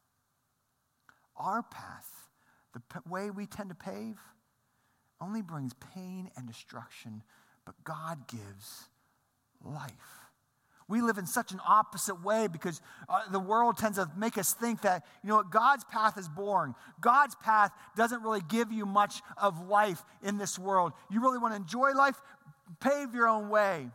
Our 1.37 1.63
path, 1.65 2.29
the 2.73 2.81
p- 2.81 3.01
way 3.09 3.31
we 3.31 3.47
tend 3.47 3.71
to 3.71 3.75
pave, 3.75 4.21
only 5.21 5.43
brings 5.43 5.73
pain 5.95 6.31
and 6.37 6.47
destruction, 6.47 7.25
but 7.65 7.75
God 7.83 8.29
gives 8.29 8.89
life. 9.65 10.24
We 10.89 11.01
live 11.01 11.17
in 11.17 11.27
such 11.27 11.53
an 11.53 11.61
opposite 11.67 12.23
way 12.23 12.47
because 12.47 12.81
uh, 13.09 13.23
the 13.31 13.41
world 13.41 13.79
tends 13.79 13.97
to 13.97 14.11
make 14.17 14.37
us 14.37 14.53
think 14.53 14.83
that, 14.83 15.05
you 15.23 15.31
know 15.31 15.37
what, 15.37 15.51
God's 15.51 15.85
path 15.85 16.19
is 16.19 16.29
boring. 16.29 16.75
God's 17.01 17.35
path 17.37 17.73
doesn't 17.97 18.23
really 18.23 18.43
give 18.49 18.71
you 18.71 18.85
much 18.85 19.23
of 19.41 19.67
life 19.69 20.03
in 20.23 20.37
this 20.37 20.59
world. 20.59 20.93
You 21.11 21.21
really 21.21 21.39
want 21.39 21.53
to 21.53 21.57
enjoy 21.57 21.93
life? 21.93 22.21
Pave 22.81 23.15
your 23.15 23.29
own 23.29 23.49
way. 23.49 23.89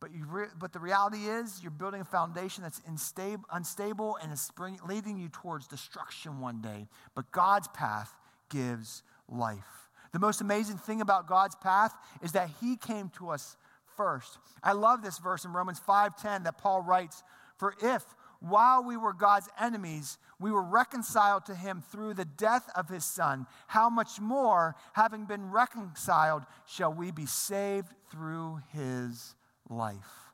But, 0.00 0.12
you 0.12 0.26
re- 0.26 0.48
but 0.58 0.72
the 0.72 0.80
reality 0.80 1.26
is, 1.28 1.60
you're 1.62 1.70
building 1.70 2.00
a 2.00 2.04
foundation 2.04 2.62
that's 2.62 2.80
unstable, 2.86 3.44
unstable 3.50 4.18
and 4.22 4.32
is 4.32 4.50
leading 4.86 5.16
you 5.16 5.28
towards 5.28 5.66
destruction 5.66 6.40
one 6.40 6.60
day. 6.60 6.88
But 7.14 7.30
God's 7.30 7.68
path 7.68 8.12
gives 8.50 9.02
life. 9.28 9.88
The 10.12 10.18
most 10.18 10.40
amazing 10.40 10.76
thing 10.76 11.00
about 11.00 11.26
God's 11.26 11.56
path 11.56 11.94
is 12.22 12.32
that 12.32 12.50
He 12.60 12.76
came 12.76 13.08
to 13.16 13.30
us 13.30 13.56
first. 13.96 14.38
I 14.62 14.72
love 14.72 15.02
this 15.02 15.18
verse 15.18 15.44
in 15.44 15.52
Romans 15.52 15.80
5:10 15.80 16.44
that 16.44 16.58
Paul 16.58 16.82
writes, 16.82 17.22
"For 17.56 17.74
if 17.80 18.14
while 18.40 18.84
we 18.84 18.96
were 18.96 19.14
God's 19.14 19.48
enemies, 19.56 20.18
we 20.38 20.50
were 20.50 20.62
reconciled 20.62 21.46
to 21.46 21.54
him 21.54 21.80
through 21.80 22.14
the 22.14 22.24
death 22.24 22.68
of 22.74 22.88
his 22.88 23.04
son, 23.04 23.46
how 23.68 23.88
much 23.88 24.20
more, 24.20 24.76
having 24.92 25.24
been 25.24 25.50
reconciled, 25.50 26.44
shall 26.66 26.92
we 26.92 27.10
be 27.10 27.26
saved 27.26 27.94
through 28.10 28.56
his 28.68 29.34
life?" 29.68 30.32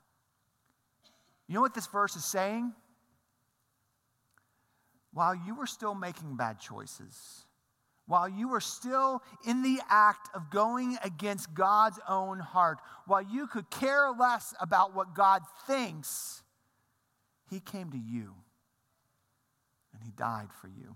You 1.47 1.55
know 1.55 1.61
what 1.61 1.73
this 1.73 1.87
verse 1.87 2.15
is 2.15 2.25
saying? 2.25 2.75
While 5.11 5.35
you 5.35 5.55
were 5.55 5.67
still 5.67 5.95
making 5.95 6.37
bad 6.37 6.59
choices, 6.59 7.45
while 8.11 8.27
you 8.27 8.49
were 8.49 8.59
still 8.59 9.23
in 9.47 9.63
the 9.63 9.79
act 9.89 10.27
of 10.35 10.49
going 10.49 10.97
against 11.01 11.53
God's 11.53 11.97
own 12.09 12.39
heart, 12.39 12.79
while 13.07 13.21
you 13.21 13.47
could 13.47 13.69
care 13.69 14.11
less 14.11 14.53
about 14.59 14.93
what 14.93 15.15
God 15.15 15.43
thinks, 15.65 16.43
He 17.49 17.61
came 17.61 17.89
to 17.91 17.97
you 17.97 18.33
and 19.93 20.03
He 20.03 20.11
died 20.11 20.49
for 20.59 20.67
you. 20.67 20.93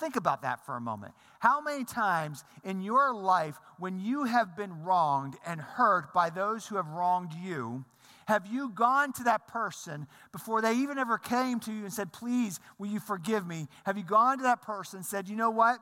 Think 0.00 0.16
about 0.16 0.42
that 0.42 0.66
for 0.66 0.74
a 0.74 0.80
moment. 0.80 1.14
How 1.38 1.60
many 1.60 1.84
times 1.84 2.44
in 2.64 2.82
your 2.82 3.14
life, 3.14 3.56
when 3.78 4.00
you 4.00 4.24
have 4.24 4.56
been 4.56 4.82
wronged 4.82 5.36
and 5.46 5.60
hurt 5.60 6.12
by 6.12 6.30
those 6.30 6.66
who 6.66 6.74
have 6.74 6.88
wronged 6.88 7.32
you, 7.32 7.84
have 8.26 8.46
you 8.46 8.70
gone 8.70 9.12
to 9.14 9.24
that 9.24 9.46
person 9.48 10.06
before 10.32 10.60
they 10.60 10.74
even 10.76 10.98
ever 10.98 11.18
came 11.18 11.60
to 11.60 11.72
you 11.72 11.84
and 11.84 11.92
said, 11.92 12.12
Please, 12.12 12.60
will 12.78 12.88
you 12.88 13.00
forgive 13.00 13.46
me? 13.46 13.68
Have 13.84 13.96
you 13.96 14.04
gone 14.04 14.38
to 14.38 14.44
that 14.44 14.62
person 14.62 14.98
and 14.98 15.06
said, 15.06 15.28
You 15.28 15.36
know 15.36 15.50
what? 15.50 15.78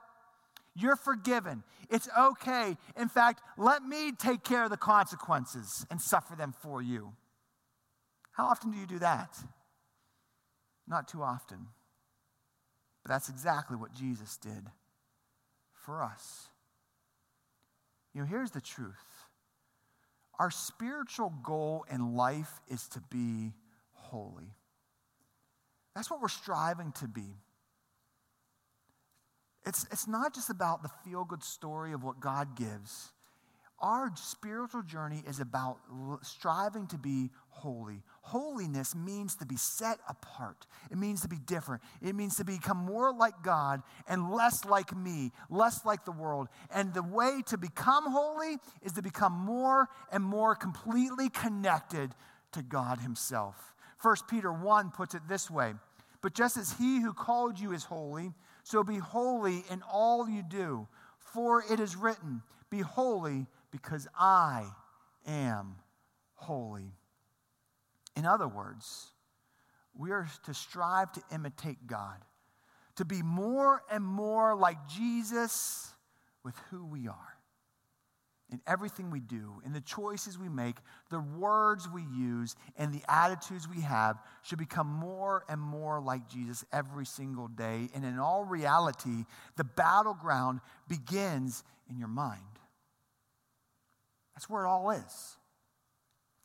You're 0.74 0.96
forgiven. 0.96 1.62
It's 1.90 2.08
okay. 2.18 2.76
In 2.96 3.08
fact, 3.08 3.42
let 3.58 3.82
me 3.82 4.12
take 4.12 4.42
care 4.42 4.64
of 4.64 4.70
the 4.70 4.76
consequences 4.76 5.86
and 5.90 6.00
suffer 6.00 6.34
them 6.34 6.54
for 6.62 6.80
you. 6.80 7.12
How 8.32 8.46
often 8.46 8.70
do 8.70 8.78
you 8.78 8.86
do 8.86 8.98
that? 9.00 9.36
Not 10.88 11.08
too 11.08 11.22
often. 11.22 11.66
But 13.02 13.10
that's 13.10 13.28
exactly 13.28 13.76
what 13.76 13.92
Jesus 13.92 14.38
did 14.38 14.66
for 15.84 16.02
us. 16.02 16.48
You 18.14 18.22
know, 18.22 18.26
here's 18.26 18.50
the 18.50 18.60
truth 18.60 19.04
our 20.38 20.50
spiritual 20.50 21.32
goal 21.42 21.84
in 21.90 22.14
life 22.14 22.60
is 22.68 22.88
to 22.88 23.00
be 23.10 23.52
holy. 23.92 24.54
That's 25.94 26.10
what 26.10 26.20
we're 26.20 26.28
striving 26.28 26.92
to 26.92 27.08
be. 27.08 27.36
It's, 29.64 29.86
it's 29.92 30.08
not 30.08 30.34
just 30.34 30.50
about 30.50 30.82
the 30.82 30.90
feel 31.04 31.24
good 31.24 31.44
story 31.44 31.92
of 31.92 32.02
what 32.02 32.18
God 32.18 32.56
gives. 32.56 33.12
Our 33.82 34.12
spiritual 34.14 34.82
journey 34.82 35.24
is 35.26 35.40
about 35.40 35.78
striving 36.22 36.86
to 36.88 36.98
be 36.98 37.30
holy. 37.48 38.04
Holiness 38.20 38.94
means 38.94 39.34
to 39.36 39.44
be 39.44 39.56
set 39.56 39.98
apart. 40.08 40.68
It 40.92 40.98
means 40.98 41.22
to 41.22 41.28
be 41.28 41.38
different. 41.38 41.82
It 42.00 42.14
means 42.14 42.36
to 42.36 42.44
become 42.44 42.76
more 42.76 43.12
like 43.12 43.42
God 43.42 43.82
and 44.06 44.30
less 44.30 44.64
like 44.64 44.96
me, 44.96 45.32
less 45.50 45.84
like 45.84 46.04
the 46.04 46.12
world. 46.12 46.46
And 46.72 46.94
the 46.94 47.02
way 47.02 47.42
to 47.46 47.58
become 47.58 48.08
holy 48.08 48.58
is 48.82 48.92
to 48.92 49.02
become 49.02 49.32
more 49.32 49.88
and 50.12 50.22
more 50.22 50.54
completely 50.54 51.28
connected 51.28 52.14
to 52.52 52.62
God 52.62 53.00
Himself. 53.00 53.74
1 54.00 54.16
Peter 54.30 54.52
1 54.52 54.92
puts 54.92 55.16
it 55.16 55.22
this 55.28 55.50
way 55.50 55.74
But 56.20 56.34
just 56.34 56.56
as 56.56 56.72
He 56.74 57.00
who 57.00 57.12
called 57.12 57.58
you 57.58 57.72
is 57.72 57.82
holy, 57.82 58.32
so 58.62 58.84
be 58.84 58.98
holy 58.98 59.64
in 59.68 59.82
all 59.92 60.28
you 60.28 60.44
do. 60.48 60.86
For 61.18 61.64
it 61.68 61.80
is 61.80 61.96
written, 61.96 62.42
Be 62.70 62.78
holy 62.80 63.48
because 63.72 64.06
I 64.16 64.66
am 65.26 65.74
holy. 66.34 66.92
In 68.14 68.26
other 68.26 68.46
words, 68.46 69.08
we 69.96 70.12
are 70.12 70.28
to 70.44 70.54
strive 70.54 71.10
to 71.12 71.22
imitate 71.32 71.86
God, 71.86 72.18
to 72.96 73.04
be 73.04 73.22
more 73.22 73.82
and 73.90 74.04
more 74.04 74.54
like 74.54 74.76
Jesus 74.88 75.90
with 76.44 76.54
who 76.70 76.84
we 76.84 77.08
are. 77.08 77.36
In 78.50 78.60
everything 78.66 79.10
we 79.10 79.20
do, 79.20 79.62
in 79.64 79.72
the 79.72 79.80
choices 79.80 80.38
we 80.38 80.50
make, 80.50 80.76
the 81.10 81.20
words 81.20 81.88
we 81.88 82.02
use, 82.02 82.54
and 82.76 82.92
the 82.92 83.00
attitudes 83.08 83.66
we 83.66 83.80
have 83.80 84.18
should 84.42 84.58
become 84.58 84.86
more 84.86 85.44
and 85.48 85.58
more 85.58 86.02
like 86.02 86.28
Jesus 86.28 86.62
every 86.70 87.06
single 87.06 87.48
day. 87.48 87.88
And 87.94 88.04
in 88.04 88.18
all 88.18 88.44
reality, 88.44 89.24
the 89.56 89.64
battleground 89.64 90.60
begins 90.86 91.64
in 91.88 91.96
your 91.96 92.08
mind. 92.08 92.42
That's 94.42 94.50
where 94.50 94.64
it 94.64 94.68
all 94.68 94.90
is. 94.90 95.36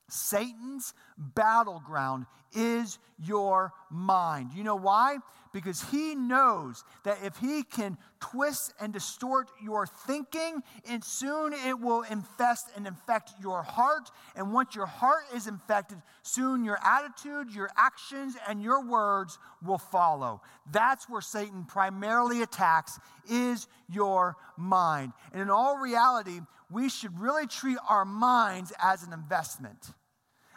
Satan's 0.07 0.93
battleground 1.17 2.27
is 2.53 2.99
your 3.17 3.73
mind. 3.89 4.51
You 4.55 4.63
know 4.63 4.75
why? 4.75 5.17
Because 5.53 5.81
he 5.89 6.15
knows 6.15 6.83
that 7.03 7.17
if 7.23 7.37
he 7.37 7.63
can 7.63 7.97
twist 8.19 8.73
and 8.79 8.93
distort 8.93 9.49
your 9.63 9.87
thinking, 9.87 10.61
and 10.89 11.03
soon 11.03 11.53
it 11.53 11.79
will 11.79 12.03
infest 12.03 12.67
and 12.75 12.87
infect 12.87 13.31
your 13.41 13.63
heart. 13.63 14.09
And 14.35 14.53
once 14.53 14.75
your 14.75 14.85
heart 14.85 15.23
is 15.35 15.47
infected, 15.47 16.01
soon 16.23 16.63
your 16.63 16.79
attitude, 16.83 17.51
your 17.53 17.69
actions, 17.77 18.35
and 18.47 18.61
your 18.61 18.85
words 18.85 19.39
will 19.63 19.77
follow. 19.77 20.41
That's 20.71 21.09
where 21.09 21.21
Satan 21.21 21.65
primarily 21.65 22.41
attacks 22.41 22.99
is 23.29 23.67
your 23.89 24.35
mind. 24.57 25.13
And 25.31 25.41
in 25.41 25.49
all 25.49 25.77
reality, 25.77 26.39
we 26.69 26.89
should 26.89 27.19
really 27.19 27.47
treat 27.47 27.77
our 27.89 28.05
minds 28.05 28.73
as 28.81 29.03
an 29.03 29.13
investment. 29.13 29.93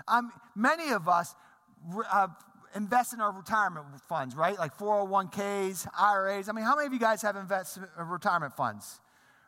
Um, 0.09 0.33
many 0.57 0.91
of 0.91 1.09
us, 1.09 1.35
uh, 2.13 2.29
invest 2.75 3.13
in 3.13 3.21
our 3.21 3.33
retirement 3.33 3.87
funds, 4.09 4.35
right? 4.35 4.59
Like 4.59 4.77
401ks, 4.77 5.87
IRAs. 5.99 6.49
I 6.49 6.53
mean, 6.53 6.65
how 6.65 6.77
many 6.77 6.87
of 6.87 6.93
you 6.93 6.99
guys 6.99 7.23
have 7.23 7.37
investment 7.37 7.91
uh, 7.99 8.05
retirement 8.05 8.55
funds, 8.55 9.01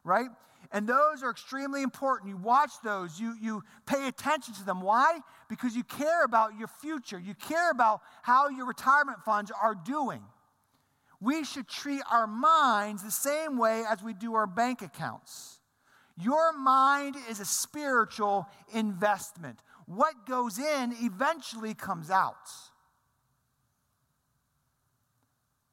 right? 0.04 0.28
And 0.72 0.88
those 0.88 1.22
are 1.22 1.30
extremely 1.30 1.82
important. 1.82 2.30
You 2.30 2.36
watch 2.36 2.70
those, 2.82 3.20
you, 3.20 3.34
you 3.40 3.62
pay 3.86 4.08
attention 4.08 4.54
to 4.54 4.64
them. 4.64 4.80
Why? 4.80 5.20
Because 5.48 5.76
you 5.76 5.84
care 5.84 6.24
about 6.24 6.58
your 6.58 6.68
future, 6.68 7.18
you 7.18 7.34
care 7.34 7.70
about 7.70 8.00
how 8.22 8.48
your 8.48 8.66
retirement 8.66 9.18
funds 9.24 9.50
are 9.50 9.74
doing. 9.74 10.22
We 11.20 11.44
should 11.44 11.68
treat 11.68 12.02
our 12.10 12.26
minds 12.26 13.02
the 13.02 13.10
same 13.10 13.56
way 13.56 13.84
as 13.88 14.02
we 14.02 14.12
do 14.12 14.34
our 14.34 14.46
bank 14.46 14.82
accounts. 14.82 15.60
Your 16.20 16.52
mind 16.52 17.16
is 17.30 17.38
a 17.38 17.44
spiritual 17.44 18.48
investment. 18.74 19.60
What 19.86 20.26
goes 20.26 20.58
in 20.58 20.94
eventually 21.00 21.74
comes 21.74 22.10
out. 22.10 22.48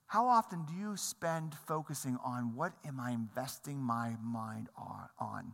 How 0.10 0.28
often 0.28 0.66
do 0.66 0.74
you 0.74 0.98
spend 0.98 1.54
focusing 1.68 2.18
on 2.26 2.56
what 2.56 2.74
am 2.84 3.00
I 3.00 3.12
investing 3.12 3.78
my 3.78 4.16
mind 4.24 4.68
on? 4.76 5.54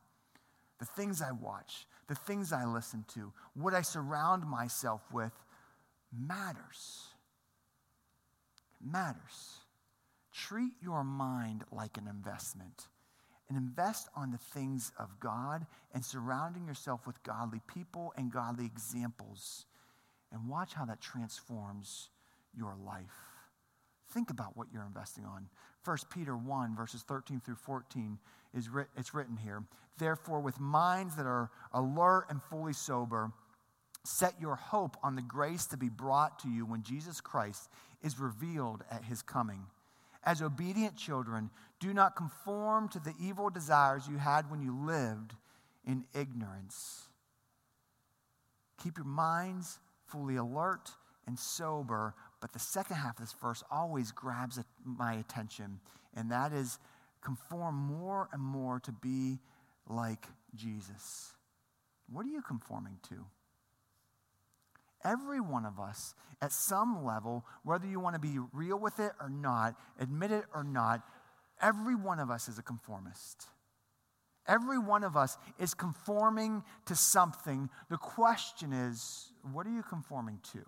The 0.79 0.85
things 0.85 1.21
I 1.21 1.33
watch, 1.33 1.85
the 2.07 2.15
things 2.15 2.53
I 2.53 2.63
listen 2.63 3.03
to, 3.15 3.33
what 3.53 3.73
I 3.73 3.81
surround 3.81 4.45
myself 4.45 5.01
with 5.11 5.33
matters. 6.17 7.09
matters. 8.79 9.59
Treat 10.31 10.71
your 10.81 11.03
mind 11.03 11.65
like 11.69 11.97
an 11.97 12.07
investment 12.07 12.87
and 13.49 13.57
invest 13.57 14.07
on 14.15 14.31
the 14.31 14.37
things 14.37 14.93
of 14.97 15.19
God 15.19 15.65
and 15.93 16.03
surrounding 16.03 16.65
yourself 16.65 17.05
with 17.05 17.21
godly 17.23 17.59
people 17.67 18.13
and 18.15 18.31
godly 18.31 18.65
examples. 18.65 19.65
And 20.31 20.47
watch 20.47 20.75
how 20.75 20.85
that 20.85 21.01
transforms 21.01 22.07
your 22.57 22.73
life. 22.85 23.34
Think 24.09 24.29
about 24.29 24.55
what 24.55 24.67
you're 24.71 24.85
investing 24.85 25.25
on. 25.25 25.49
1 25.83 25.97
Peter 26.09 26.35
1, 26.35 26.75
verses 26.75 27.03
13 27.03 27.41
through 27.41 27.55
14, 27.55 28.17
is 28.53 28.69
writ- 28.69 28.89
it's 28.95 29.13
written 29.13 29.37
here. 29.37 29.63
Therefore, 29.97 30.39
with 30.39 30.59
minds 30.59 31.15
that 31.15 31.25
are 31.25 31.49
alert 31.73 32.25
and 32.29 32.41
fully 32.41 32.73
sober, 32.73 33.31
set 34.03 34.39
your 34.39 34.55
hope 34.55 34.97
on 35.03 35.15
the 35.15 35.21
grace 35.21 35.65
to 35.67 35.77
be 35.77 35.89
brought 35.89 36.39
to 36.39 36.49
you 36.49 36.65
when 36.65 36.83
Jesus 36.83 37.21
Christ 37.21 37.69
is 38.03 38.19
revealed 38.19 38.83
at 38.89 39.03
his 39.03 39.21
coming. 39.21 39.65
As 40.23 40.41
obedient 40.41 40.95
children, 40.95 41.49
do 41.79 41.93
not 41.93 42.15
conform 42.15 42.89
to 42.89 42.99
the 42.99 43.13
evil 43.19 43.49
desires 43.49 44.07
you 44.07 44.17
had 44.17 44.49
when 44.49 44.61
you 44.61 44.75
lived 44.75 45.35
in 45.85 46.05
ignorance. 46.13 47.07
Keep 48.83 48.97
your 48.97 49.05
minds 49.05 49.79
fully 50.07 50.35
alert 50.35 50.91
and 51.27 51.37
sober 51.37 52.13
but 52.41 52.53
the 52.53 52.59
second 52.59 52.97
half 52.97 53.17
of 53.19 53.25
this 53.25 53.35
verse 53.41 53.63
always 53.71 54.11
grabs 54.11 54.59
my 54.83 55.13
attention, 55.13 55.79
and 56.15 56.31
that 56.31 56.53
is 56.53 56.79
conform 57.21 57.75
more 57.75 58.29
and 58.31 58.41
more 58.41 58.79
to 58.81 58.91
be 58.91 59.39
like 59.87 60.27
Jesus. 60.55 61.33
What 62.11 62.25
are 62.25 62.29
you 62.29 62.41
conforming 62.41 62.99
to? 63.09 63.25
Every 65.03 65.39
one 65.39 65.65
of 65.65 65.79
us, 65.79 66.15
at 66.41 66.51
some 66.51 67.05
level, 67.05 67.45
whether 67.63 67.87
you 67.87 67.99
want 67.99 68.15
to 68.15 68.19
be 68.19 68.39
real 68.53 68.77
with 68.77 68.99
it 68.99 69.11
or 69.21 69.29
not, 69.29 69.75
admit 69.99 70.31
it 70.31 70.45
or 70.53 70.63
not, 70.63 71.01
every 71.61 71.95
one 71.95 72.19
of 72.19 72.31
us 72.31 72.47
is 72.47 72.57
a 72.57 72.63
conformist. 72.63 73.47
Every 74.47 74.77
one 74.77 75.03
of 75.03 75.17
us 75.17 75.37
is 75.59 75.73
conforming 75.73 76.63
to 76.85 76.95
something. 76.95 77.69
The 77.89 77.97
question 77.97 78.73
is, 78.73 79.31
what 79.51 79.65
are 79.65 79.71
you 79.71 79.83
conforming 79.83 80.39
to? 80.53 80.63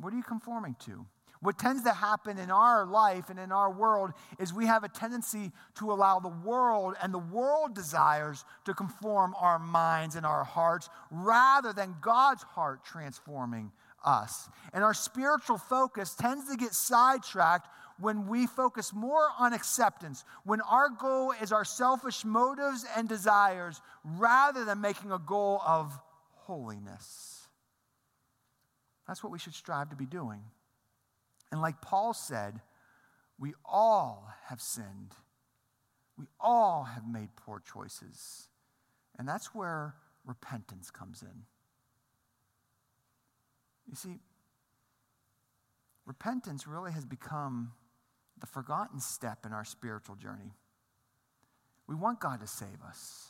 What 0.00 0.12
are 0.12 0.16
you 0.16 0.22
conforming 0.22 0.76
to? 0.86 1.06
What 1.40 1.58
tends 1.58 1.82
to 1.82 1.92
happen 1.92 2.38
in 2.38 2.50
our 2.50 2.86
life 2.86 3.28
and 3.28 3.38
in 3.38 3.52
our 3.52 3.70
world 3.70 4.12
is 4.38 4.52
we 4.52 4.66
have 4.66 4.84
a 4.84 4.88
tendency 4.88 5.52
to 5.76 5.92
allow 5.92 6.18
the 6.18 6.28
world 6.28 6.94
and 7.02 7.12
the 7.12 7.18
world 7.18 7.74
desires 7.74 8.44
to 8.64 8.74
conform 8.74 9.34
our 9.38 9.58
minds 9.58 10.16
and 10.16 10.24
our 10.24 10.44
hearts 10.44 10.88
rather 11.10 11.72
than 11.72 11.96
God's 12.00 12.42
heart 12.42 12.84
transforming 12.84 13.70
us. 14.04 14.48
And 14.72 14.82
our 14.82 14.94
spiritual 14.94 15.58
focus 15.58 16.14
tends 16.14 16.50
to 16.50 16.56
get 16.56 16.72
sidetracked 16.72 17.68
when 17.98 18.26
we 18.26 18.46
focus 18.46 18.92
more 18.92 19.28
on 19.38 19.52
acceptance, 19.52 20.24
when 20.44 20.60
our 20.62 20.88
goal 20.88 21.32
is 21.42 21.52
our 21.52 21.64
selfish 21.64 22.24
motives 22.24 22.84
and 22.96 23.08
desires 23.08 23.80
rather 24.04 24.64
than 24.64 24.80
making 24.80 25.12
a 25.12 25.18
goal 25.18 25.60
of 25.66 25.98
holiness. 26.34 27.35
That's 29.06 29.22
what 29.22 29.32
we 29.32 29.38
should 29.38 29.54
strive 29.54 29.90
to 29.90 29.96
be 29.96 30.06
doing. 30.06 30.42
And 31.52 31.60
like 31.60 31.80
Paul 31.80 32.12
said, 32.12 32.60
we 33.38 33.54
all 33.64 34.28
have 34.46 34.60
sinned. 34.60 35.14
We 36.18 36.26
all 36.40 36.84
have 36.84 37.06
made 37.06 37.28
poor 37.36 37.60
choices. 37.60 38.48
And 39.18 39.28
that's 39.28 39.54
where 39.54 39.94
repentance 40.24 40.90
comes 40.90 41.22
in. 41.22 41.42
You 43.88 43.94
see, 43.94 44.18
repentance 46.04 46.66
really 46.66 46.92
has 46.92 47.04
become 47.04 47.72
the 48.40 48.46
forgotten 48.46 49.00
step 49.00 49.46
in 49.46 49.52
our 49.52 49.64
spiritual 49.64 50.16
journey. 50.16 50.52
We 51.86 51.94
want 51.94 52.20
God 52.20 52.40
to 52.40 52.46
save 52.46 52.82
us. 52.86 53.28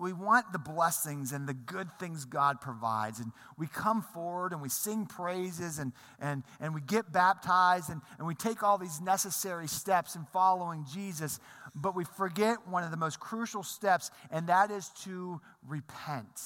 We 0.00 0.12
want 0.12 0.52
the 0.52 0.58
blessings 0.58 1.32
and 1.32 1.48
the 1.48 1.54
good 1.54 1.88
things 2.00 2.24
God 2.24 2.60
provides. 2.60 3.20
And 3.20 3.30
we 3.56 3.68
come 3.68 4.02
forward 4.02 4.52
and 4.52 4.60
we 4.60 4.68
sing 4.68 5.06
praises 5.06 5.78
and, 5.78 5.92
and, 6.18 6.42
and 6.60 6.74
we 6.74 6.80
get 6.80 7.12
baptized 7.12 7.88
and, 7.88 8.00
and 8.18 8.26
we 8.26 8.34
take 8.34 8.62
all 8.64 8.78
these 8.78 9.00
necessary 9.00 9.68
steps 9.68 10.16
in 10.16 10.24
following 10.32 10.84
Jesus. 10.92 11.38
But 11.74 11.94
we 11.94 12.04
forget 12.04 12.66
one 12.66 12.82
of 12.82 12.90
the 12.90 12.96
most 12.96 13.20
crucial 13.20 13.62
steps, 13.62 14.10
and 14.30 14.48
that 14.48 14.70
is 14.70 14.90
to 15.04 15.40
repent. 15.66 16.40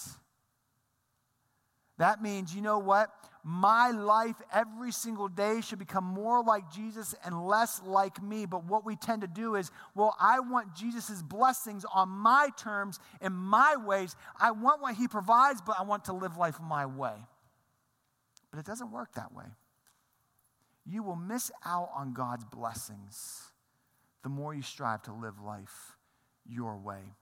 That 1.98 2.22
means, 2.22 2.54
you 2.54 2.62
know 2.62 2.78
what? 2.78 3.10
My 3.48 3.92
life 3.92 4.37
every 4.52 4.92
single 4.92 5.26
day 5.26 5.62
should 5.62 5.78
become 5.78 6.04
more 6.04 6.44
like 6.44 6.70
Jesus 6.70 7.14
and 7.24 7.46
less 7.46 7.80
like 7.82 8.22
me. 8.22 8.44
But 8.44 8.64
what 8.64 8.84
we 8.84 8.94
tend 8.94 9.22
to 9.22 9.26
do 9.26 9.54
is, 9.54 9.70
well, 9.94 10.14
I 10.20 10.40
want 10.40 10.74
Jesus' 10.74 11.22
blessings 11.22 11.87
on 11.94 12.11
my 12.11 12.50
terms 12.58 13.00
in 13.22 13.32
my 13.32 13.76
ways. 13.76 14.14
I 14.38 14.50
want 14.50 14.82
what 14.82 14.96
he 14.96 15.08
provides, 15.08 15.62
but 15.62 15.76
I 15.80 15.84
want 15.84 16.04
to 16.04 16.12
live 16.12 16.37
life 16.37 16.61
my 16.61 16.84
way. 16.84 17.14
But 18.50 18.61
it 18.61 18.66
doesn't 18.66 18.92
work 18.92 19.14
that 19.14 19.32
way. 19.32 19.46
You 20.84 21.02
will 21.02 21.16
miss 21.16 21.50
out 21.64 21.88
on 21.96 22.12
God's 22.12 22.44
blessings 22.44 23.50
the 24.22 24.28
more 24.28 24.52
you 24.52 24.61
strive 24.61 25.04
to 25.04 25.12
live 25.14 25.40
life 25.40 25.96
your 26.46 26.76
way. 26.76 27.14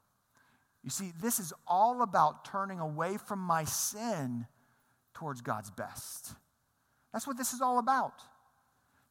You 0.83 0.91
see, 0.91 1.13
this 1.23 1.39
is 1.39 1.53
all 1.69 2.03
about 2.03 2.45
turning 2.45 2.81
away 2.81 3.17
from 3.17 3.39
my 3.39 3.63
sin 3.63 4.49
towards 5.17 5.41
God's 5.41 5.71
best. 5.71 6.35
That's 7.13 7.27
what 7.27 7.39
this 7.39 7.55
is 7.55 7.63
all 7.63 7.79
about. 7.79 8.13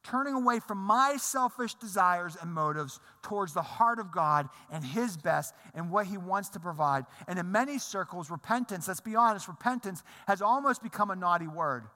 Turning 0.04 0.34
away 0.34 0.60
from 0.60 0.78
my 0.78 1.16
selfish 1.18 1.74
desires 1.74 2.36
and 2.40 2.52
motives 2.52 3.00
towards 3.22 3.52
the 3.52 3.62
heart 3.62 3.98
of 3.98 4.12
God 4.12 4.48
and 4.70 4.84
His 4.84 5.16
best 5.16 5.52
and 5.74 5.90
what 5.90 6.06
He 6.06 6.16
wants 6.16 6.50
to 6.50 6.60
provide. 6.60 7.06
And 7.26 7.40
in 7.40 7.50
many 7.50 7.80
circles, 7.80 8.30
repentance, 8.30 8.86
let's 8.86 9.00
be 9.00 9.16
honest, 9.16 9.48
repentance 9.48 10.04
has 10.28 10.40
almost 10.40 10.80
become 10.80 11.10
a 11.10 11.16
naughty 11.16 11.48
word. 11.48 11.86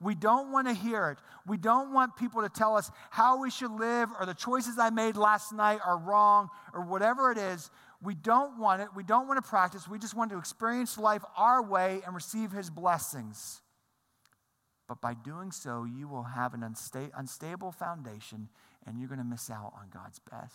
We 0.00 0.16
don't 0.16 0.50
want 0.50 0.66
to 0.66 0.74
hear 0.74 1.10
it. 1.10 1.18
We 1.46 1.58
don't 1.58 1.92
want 1.92 2.16
people 2.16 2.42
to 2.42 2.48
tell 2.48 2.76
us 2.76 2.90
how 3.10 3.40
we 3.40 3.50
should 3.50 3.70
live 3.70 4.08
or 4.18 4.26
the 4.26 4.34
choices 4.34 4.78
I 4.78 4.90
made 4.90 5.16
last 5.16 5.52
night 5.52 5.78
are 5.86 5.98
wrong 5.98 6.48
or 6.74 6.84
whatever 6.86 7.30
it 7.30 7.38
is. 7.38 7.70
We 8.02 8.14
don't 8.14 8.58
want 8.58 8.80
it. 8.80 8.88
We 8.94 9.02
don't 9.02 9.28
want 9.28 9.42
to 9.42 9.48
practice. 9.48 9.86
We 9.86 9.98
just 9.98 10.14
want 10.14 10.30
to 10.30 10.38
experience 10.38 10.96
life 10.96 11.22
our 11.36 11.62
way 11.62 12.00
and 12.04 12.14
receive 12.14 12.50
His 12.50 12.70
blessings. 12.70 13.60
But 14.88 15.00
by 15.00 15.14
doing 15.14 15.52
so, 15.52 15.84
you 15.84 16.08
will 16.08 16.24
have 16.24 16.54
an 16.54 16.62
unsta- 16.62 17.12
unstable 17.16 17.72
foundation 17.72 18.48
and 18.86 18.98
you're 18.98 19.08
going 19.08 19.18
to 19.18 19.24
miss 19.24 19.50
out 19.50 19.72
on 19.78 19.88
God's 19.92 20.18
best. 20.18 20.54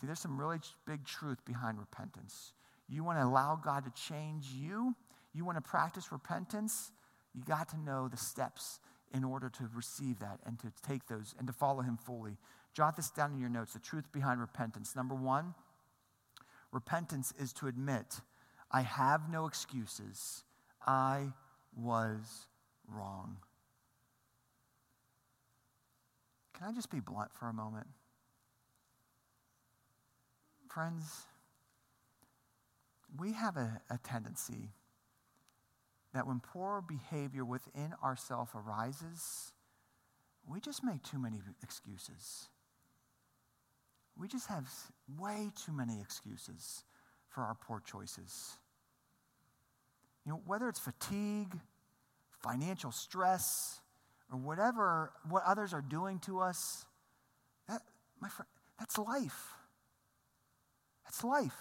See, 0.00 0.06
there's 0.06 0.20
some 0.20 0.38
really 0.38 0.58
big 0.86 1.04
truth 1.04 1.44
behind 1.44 1.78
repentance. 1.78 2.52
You 2.88 3.04
want 3.04 3.18
to 3.18 3.24
allow 3.24 3.56
God 3.56 3.84
to 3.84 3.90
change 3.90 4.48
you, 4.48 4.94
you 5.32 5.44
want 5.44 5.56
to 5.56 5.62
practice 5.62 6.10
repentance, 6.10 6.90
you 7.34 7.42
got 7.44 7.68
to 7.70 7.80
know 7.80 8.08
the 8.08 8.16
steps 8.16 8.80
in 9.12 9.24
order 9.24 9.48
to 9.48 9.68
receive 9.74 10.18
that 10.20 10.40
and 10.44 10.58
to 10.58 10.72
take 10.86 11.06
those 11.06 11.34
and 11.38 11.46
to 11.46 11.52
follow 11.52 11.82
Him 11.82 11.96
fully. 11.96 12.36
Jot 12.72 12.96
this 12.96 13.10
down 13.10 13.32
in 13.32 13.40
your 13.40 13.48
notes 13.48 13.72
the 13.72 13.78
truth 13.78 14.10
behind 14.12 14.40
repentance. 14.40 14.94
Number 14.94 15.14
one, 15.14 15.54
repentance 16.72 17.32
is 17.38 17.52
to 17.54 17.66
admit, 17.66 18.20
I 18.70 18.82
have 18.82 19.28
no 19.28 19.46
excuses. 19.46 20.44
I 20.86 21.32
was 21.76 22.46
wrong. 22.88 23.38
Can 26.56 26.68
I 26.68 26.72
just 26.72 26.90
be 26.90 27.00
blunt 27.00 27.32
for 27.32 27.48
a 27.48 27.52
moment? 27.52 27.86
Friends, 30.68 31.26
we 33.18 33.32
have 33.32 33.56
a, 33.56 33.80
a 33.90 33.98
tendency 33.98 34.70
that 36.14 36.26
when 36.26 36.38
poor 36.38 36.82
behavior 36.86 37.44
within 37.44 37.94
ourself 38.04 38.54
arises, 38.54 39.52
we 40.46 40.60
just 40.60 40.84
make 40.84 41.02
too 41.02 41.18
many 41.18 41.40
excuses. 41.62 42.49
We 44.16 44.28
just 44.28 44.48
have 44.48 44.68
way 45.18 45.50
too 45.64 45.72
many 45.72 46.00
excuses 46.00 46.84
for 47.28 47.42
our 47.42 47.54
poor 47.54 47.80
choices. 47.84 48.56
You 50.26 50.32
know, 50.32 50.42
whether 50.46 50.68
it's 50.68 50.78
fatigue, 50.78 51.58
financial 52.42 52.92
stress, 52.92 53.80
or 54.30 54.38
whatever 54.38 55.12
what 55.28 55.42
others 55.46 55.72
are 55.72 55.82
doing 55.82 56.18
to 56.20 56.40
us, 56.40 56.84
that, 57.68 57.82
my 58.20 58.28
friend, 58.28 58.48
that's 58.78 58.98
life. 58.98 59.54
That's 61.04 61.24
life. 61.24 61.56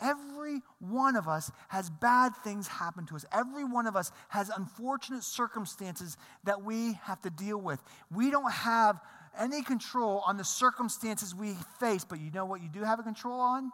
Every 0.00 0.60
one 0.78 1.14
of 1.14 1.28
us 1.28 1.50
has 1.68 1.90
bad 1.90 2.34
things 2.42 2.66
happen 2.66 3.06
to 3.06 3.16
us. 3.16 3.26
Every 3.32 3.64
one 3.64 3.86
of 3.86 3.96
us 3.96 4.10
has 4.28 4.48
unfortunate 4.48 5.22
circumstances 5.22 6.16
that 6.44 6.62
we 6.62 6.94
have 7.02 7.20
to 7.22 7.30
deal 7.30 7.60
with. 7.60 7.82
We 8.10 8.30
don't 8.30 8.50
have 8.50 8.98
any 9.38 9.62
control 9.62 10.22
on 10.26 10.36
the 10.36 10.44
circumstances 10.44 11.34
we 11.34 11.54
face, 11.78 12.04
but 12.04 12.20
you 12.20 12.30
know 12.30 12.44
what 12.44 12.62
you 12.62 12.68
do 12.68 12.82
have 12.82 12.98
a 12.98 13.02
control 13.02 13.40
on? 13.40 13.70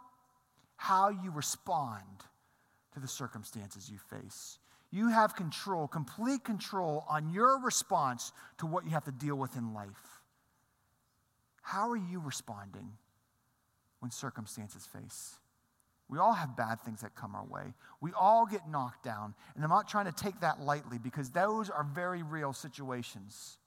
How 0.75 1.09
you 1.09 1.31
respond 1.31 2.03
to 2.93 2.99
the 2.99 3.07
circumstances 3.07 3.89
you 3.89 3.97
face. 3.97 4.59
You 4.91 5.09
have 5.09 5.35
control, 5.35 5.87
complete 5.87 6.43
control 6.43 7.05
on 7.09 7.29
your 7.33 7.59
response 7.59 8.31
to 8.59 8.65
what 8.65 8.85
you 8.85 8.91
have 8.91 9.05
to 9.05 9.11
deal 9.11 9.35
with 9.35 9.55
in 9.55 9.73
life. 9.73 10.21
How 11.61 11.89
are 11.89 11.97
you 11.97 12.19
responding 12.19 12.93
when 13.99 14.11
circumstances 14.11 14.85
face? 14.85 15.35
We 16.09 16.19
all 16.19 16.33
have 16.33 16.55
bad 16.55 16.79
things 16.81 17.01
that 17.01 17.15
come 17.15 17.35
our 17.35 17.43
way. 17.43 17.73
We 17.99 18.11
all 18.13 18.45
get 18.45 18.69
knocked 18.69 19.03
down. 19.03 19.33
And 19.55 19.63
I'm 19.63 19.69
not 19.69 19.89
trying 19.89 20.05
to 20.05 20.13
take 20.13 20.39
that 20.39 20.61
lightly 20.61 20.97
because 20.97 21.31
those 21.31 21.69
are 21.69 21.83
very 21.83 22.23
real 22.23 22.53
situations. 22.53 23.57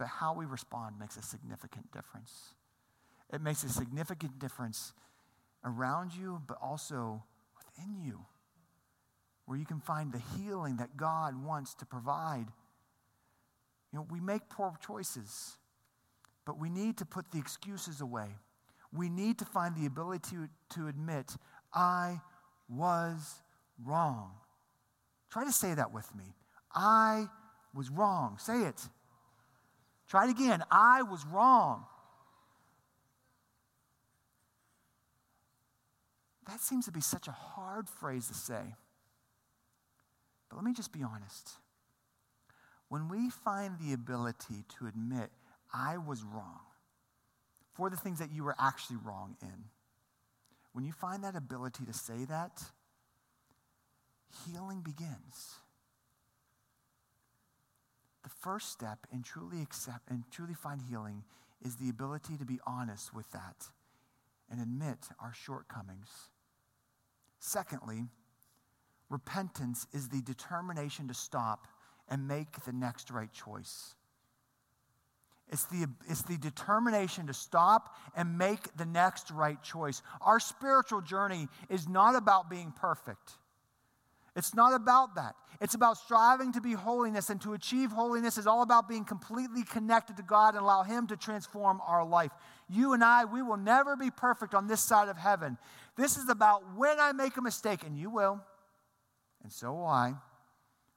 But 0.00 0.08
how 0.08 0.34
we 0.34 0.46
respond 0.46 0.98
makes 0.98 1.16
a 1.16 1.22
significant 1.22 1.92
difference. 1.92 2.54
It 3.32 3.40
makes 3.40 3.62
a 3.62 3.68
significant 3.68 4.40
difference 4.40 4.92
around 5.64 6.12
you, 6.12 6.42
but 6.48 6.58
also 6.60 7.22
within 7.56 7.94
you, 8.04 8.24
where 9.46 9.56
you 9.56 9.64
can 9.64 9.78
find 9.78 10.12
the 10.12 10.22
healing 10.36 10.78
that 10.78 10.96
God 10.96 11.44
wants 11.44 11.74
to 11.74 11.86
provide. 11.86 12.46
You 13.92 14.00
know, 14.00 14.06
we 14.10 14.18
make 14.18 14.48
poor 14.48 14.72
choices, 14.84 15.58
but 16.44 16.58
we 16.58 16.68
need 16.68 16.98
to 16.98 17.04
put 17.04 17.30
the 17.30 17.38
excuses 17.38 18.00
away 18.00 18.30
we 18.92 19.08
need 19.08 19.38
to 19.38 19.44
find 19.44 19.76
the 19.76 19.86
ability 19.86 20.36
to, 20.36 20.48
to 20.76 20.88
admit, 20.88 21.36
I 21.72 22.20
was 22.68 23.42
wrong. 23.84 24.32
Try 25.30 25.44
to 25.44 25.52
say 25.52 25.74
that 25.74 25.92
with 25.92 26.12
me. 26.14 26.34
I 26.74 27.26
was 27.74 27.88
wrong. 27.90 28.38
Say 28.38 28.62
it. 28.64 28.80
Try 30.10 30.24
it 30.24 30.30
again. 30.30 30.64
I 30.72 31.02
was 31.02 31.24
wrong. 31.24 31.84
That 36.48 36.60
seems 36.60 36.86
to 36.86 36.92
be 36.92 37.00
such 37.00 37.28
a 37.28 37.30
hard 37.30 37.88
phrase 37.88 38.26
to 38.26 38.34
say. 38.34 38.74
But 40.48 40.56
let 40.56 40.64
me 40.64 40.72
just 40.72 40.92
be 40.92 41.04
honest. 41.04 41.50
When 42.88 43.08
we 43.08 43.30
find 43.30 43.78
the 43.78 43.92
ability 43.92 44.64
to 44.78 44.88
admit, 44.88 45.30
I 45.72 45.96
was 45.96 46.24
wrong, 46.24 46.58
for 47.74 47.88
the 47.88 47.96
things 47.96 48.18
that 48.18 48.32
you 48.32 48.42
were 48.42 48.56
actually 48.58 48.96
wrong 49.04 49.36
in. 49.40 49.66
When 50.72 50.84
you 50.84 50.92
find 50.92 51.22
that 51.22 51.36
ability 51.36 51.84
to 51.84 51.92
say 51.92 52.24
that, 52.24 52.60
healing 54.44 54.80
begins. 54.80 55.54
First 58.40 58.72
step 58.72 59.06
in 59.12 59.22
truly 59.22 59.60
accept 59.60 60.10
and 60.10 60.24
truly 60.30 60.54
find 60.54 60.80
healing 60.80 61.24
is 61.62 61.76
the 61.76 61.90
ability 61.90 62.38
to 62.38 62.46
be 62.46 62.58
honest 62.66 63.14
with 63.14 63.30
that 63.32 63.68
and 64.50 64.60
admit 64.60 64.98
our 65.20 65.34
shortcomings. 65.34 66.08
Secondly, 67.38 68.04
repentance 69.10 69.86
is 69.92 70.08
the 70.08 70.22
determination 70.22 71.06
to 71.08 71.14
stop 71.14 71.66
and 72.08 72.26
make 72.26 72.64
the 72.64 72.72
next 72.72 73.10
right 73.10 73.32
choice. 73.32 73.94
It's 75.52 75.64
the, 75.66 75.86
it's 76.08 76.22
the 76.22 76.38
determination 76.38 77.26
to 77.26 77.34
stop 77.34 77.94
and 78.16 78.38
make 78.38 78.74
the 78.76 78.86
next 78.86 79.30
right 79.30 79.60
choice. 79.62 80.00
Our 80.22 80.40
spiritual 80.40 81.02
journey 81.02 81.48
is 81.68 81.88
not 81.88 82.14
about 82.14 82.48
being 82.48 82.72
perfect. 82.74 83.32
It's 84.36 84.54
not 84.54 84.74
about 84.74 85.16
that. 85.16 85.34
It's 85.60 85.74
about 85.74 85.98
striving 85.98 86.52
to 86.52 86.60
be 86.60 86.72
holiness, 86.72 87.30
and 87.30 87.40
to 87.42 87.52
achieve 87.52 87.90
holiness 87.90 88.38
is 88.38 88.46
all 88.46 88.62
about 88.62 88.88
being 88.88 89.04
completely 89.04 89.62
connected 89.62 90.16
to 90.16 90.22
God 90.22 90.54
and 90.54 90.62
allow 90.62 90.82
Him 90.82 91.06
to 91.08 91.16
transform 91.16 91.80
our 91.86 92.04
life. 92.04 92.30
You 92.68 92.92
and 92.92 93.04
I, 93.04 93.24
we 93.24 93.42
will 93.42 93.56
never 93.56 93.96
be 93.96 94.10
perfect 94.10 94.54
on 94.54 94.68
this 94.68 94.80
side 94.80 95.08
of 95.08 95.18
heaven. 95.18 95.58
This 95.96 96.16
is 96.16 96.28
about 96.28 96.62
when 96.76 96.98
I 96.98 97.12
make 97.12 97.36
a 97.36 97.42
mistake, 97.42 97.84
and 97.84 97.98
you 97.98 98.08
will, 98.08 98.40
and 99.42 99.52
so 99.52 99.72
will 99.72 99.86
I, 99.86 100.14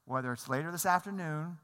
whether 0.05 0.31
it's 0.31 0.47
later 0.47 0.71
this 0.71 0.85
afternoon 0.85 1.57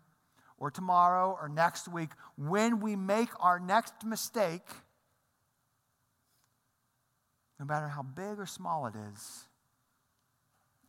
or 0.57 0.71
tomorrow 0.71 1.37
or 1.39 1.47
next 1.47 1.87
week, 1.87 2.09
when 2.37 2.79
we 2.79 2.95
make 2.95 3.29
our 3.39 3.59
next 3.59 4.03
mistake, 4.05 4.67
no 7.59 7.65
matter 7.65 7.87
how 7.87 8.01
big 8.01 8.39
or 8.39 8.45
small 8.45 8.87
it 8.87 8.93
is, 9.13 9.45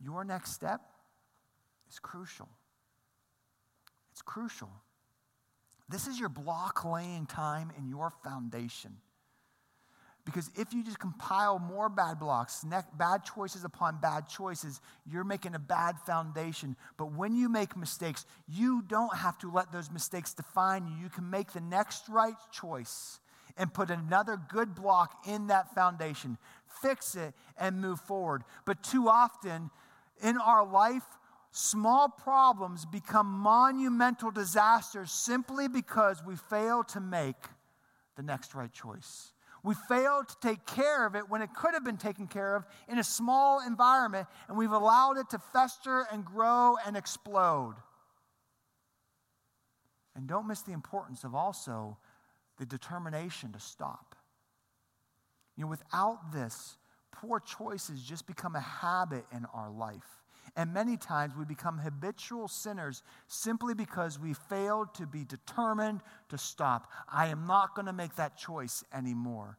your 0.03 0.23
next 0.23 0.53
step 0.53 0.81
is 1.89 1.99
crucial. 1.99 2.49
It's 4.11 4.21
crucial. 4.21 4.69
This 5.89 6.07
is 6.07 6.19
your 6.19 6.29
block 6.29 6.85
laying 6.85 7.25
time 7.25 7.71
in 7.77 7.87
your 7.87 8.11
foundation. 8.23 8.97
Because 10.23 10.51
if 10.55 10.71
you 10.71 10.83
just 10.83 10.99
compile 10.99 11.57
more 11.57 11.89
bad 11.89 12.19
blocks, 12.19 12.63
bad 12.97 13.23
choices 13.23 13.63
upon 13.63 13.99
bad 13.99 14.27
choices, 14.27 14.79
you're 15.05 15.23
making 15.23 15.55
a 15.55 15.59
bad 15.59 15.99
foundation. 16.05 16.75
But 16.97 17.13
when 17.13 17.35
you 17.35 17.49
make 17.49 17.75
mistakes, 17.75 18.25
you 18.47 18.83
don't 18.83 19.15
have 19.15 19.37
to 19.39 19.51
let 19.51 19.71
those 19.71 19.89
mistakes 19.89 20.33
define 20.33 20.85
you. 20.85 20.93
You 21.03 21.09
can 21.09 21.29
make 21.29 21.53
the 21.53 21.61
next 21.61 22.07
right 22.07 22.35
choice 22.51 23.19
and 23.57 23.73
put 23.73 23.89
another 23.89 24.39
good 24.49 24.75
block 24.75 25.25
in 25.27 25.47
that 25.47 25.73
foundation, 25.73 26.37
fix 26.81 27.15
it, 27.15 27.33
and 27.57 27.81
move 27.81 27.99
forward. 27.99 28.43
But 28.65 28.83
too 28.83 29.09
often 29.09 29.71
in 30.21 30.37
our 30.37 30.65
life, 30.65 31.03
small 31.51 32.09
problems 32.09 32.85
become 32.85 33.27
monumental 33.27 34.31
disasters 34.31 35.11
simply 35.11 35.67
because 35.67 36.23
we 36.25 36.35
fail 36.35 36.83
to 36.85 36.99
make 36.99 37.35
the 38.15 38.23
next 38.23 38.55
right 38.55 38.71
choice. 38.71 39.33
We 39.63 39.75
failed 39.87 40.27
to 40.29 40.35
take 40.41 40.65
care 40.65 41.05
of 41.05 41.15
it 41.15 41.29
when 41.29 41.41
it 41.41 41.53
could 41.53 41.73
have 41.73 41.83
been 41.83 41.97
taken 41.97 42.27
care 42.27 42.55
of 42.55 42.65
in 42.87 42.97
a 42.97 43.03
small 43.03 43.61
environment, 43.65 44.27
and 44.47 44.57
we've 44.57 44.71
allowed 44.71 45.17
it 45.17 45.29
to 45.31 45.39
fester 45.39 46.07
and 46.11 46.25
grow 46.25 46.77
and 46.85 46.97
explode. 46.97 47.75
And 50.15 50.27
don't 50.27 50.47
miss 50.47 50.61
the 50.61 50.73
importance 50.73 51.23
of 51.23 51.35
also 51.35 51.97
the 52.57 52.65
determination 52.65 53.51
to 53.53 53.59
stop. 53.59 54.15
You 55.55 55.65
know, 55.65 55.69
without 55.69 56.31
this, 56.33 56.77
poor 57.21 57.39
choices 57.39 58.01
just 58.01 58.25
become 58.25 58.55
a 58.55 58.61
habit 58.61 59.25
in 59.31 59.45
our 59.53 59.69
life. 59.69 60.21
And 60.55 60.73
many 60.73 60.97
times 60.97 61.33
we 61.37 61.45
become 61.45 61.77
habitual 61.77 62.47
sinners 62.47 63.03
simply 63.27 63.73
because 63.73 64.19
we 64.19 64.33
failed 64.33 64.93
to 64.95 65.05
be 65.05 65.23
determined 65.23 66.01
to 66.29 66.37
stop. 66.37 66.91
I 67.07 67.27
am 67.27 67.47
not 67.47 67.75
going 67.75 67.85
to 67.85 67.93
make 67.93 68.15
that 68.15 68.37
choice 68.37 68.83
anymore. 68.93 69.57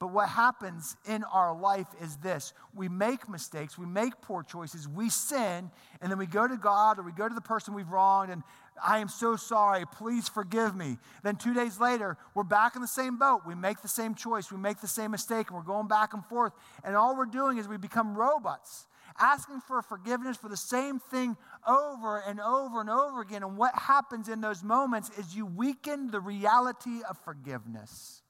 But 0.00 0.12
what 0.12 0.28
happens 0.28 0.96
in 1.08 1.24
our 1.24 1.58
life 1.58 1.88
is 2.00 2.16
this 2.18 2.52
we 2.74 2.88
make 2.88 3.28
mistakes, 3.28 3.76
we 3.76 3.86
make 3.86 4.20
poor 4.22 4.42
choices, 4.42 4.86
we 4.86 5.10
sin, 5.10 5.70
and 6.00 6.10
then 6.10 6.18
we 6.18 6.26
go 6.26 6.46
to 6.46 6.56
God 6.56 6.98
or 6.98 7.02
we 7.02 7.12
go 7.12 7.28
to 7.28 7.34
the 7.34 7.40
person 7.40 7.74
we've 7.74 7.88
wronged 7.88 8.30
and 8.30 8.42
I 8.82 8.98
am 8.98 9.08
so 9.08 9.34
sorry, 9.34 9.84
please 9.86 10.28
forgive 10.28 10.76
me. 10.76 10.98
Then 11.24 11.34
two 11.34 11.52
days 11.52 11.80
later, 11.80 12.16
we're 12.34 12.44
back 12.44 12.76
in 12.76 12.82
the 12.82 12.86
same 12.86 13.18
boat. 13.18 13.42
We 13.44 13.56
make 13.56 13.82
the 13.82 13.88
same 13.88 14.14
choice, 14.14 14.52
we 14.52 14.58
make 14.58 14.80
the 14.80 14.86
same 14.86 15.10
mistake, 15.10 15.48
and 15.48 15.56
we're 15.56 15.64
going 15.64 15.88
back 15.88 16.14
and 16.14 16.24
forth. 16.26 16.52
And 16.84 16.94
all 16.94 17.16
we're 17.16 17.26
doing 17.26 17.58
is 17.58 17.66
we 17.66 17.76
become 17.76 18.14
robots 18.14 18.86
asking 19.20 19.60
for 19.60 19.82
forgiveness 19.82 20.36
for 20.36 20.48
the 20.48 20.56
same 20.56 21.00
thing 21.00 21.36
over 21.66 22.18
and 22.18 22.40
over 22.40 22.80
and 22.80 22.90
over 22.90 23.20
again. 23.20 23.42
And 23.42 23.56
what 23.56 23.74
happens 23.74 24.28
in 24.28 24.40
those 24.40 24.62
moments 24.62 25.10
is 25.18 25.34
you 25.34 25.46
weaken 25.46 26.10
the 26.10 26.20
reality 26.20 27.00
of 27.08 27.18
forgiveness. 27.24 28.22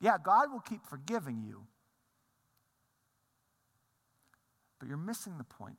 Yeah, 0.00 0.16
God 0.22 0.52
will 0.52 0.60
keep 0.60 0.84
forgiving 0.84 1.42
you, 1.42 1.62
but 4.78 4.88
you're 4.88 4.98
missing 4.98 5.38
the 5.38 5.44
point. 5.44 5.78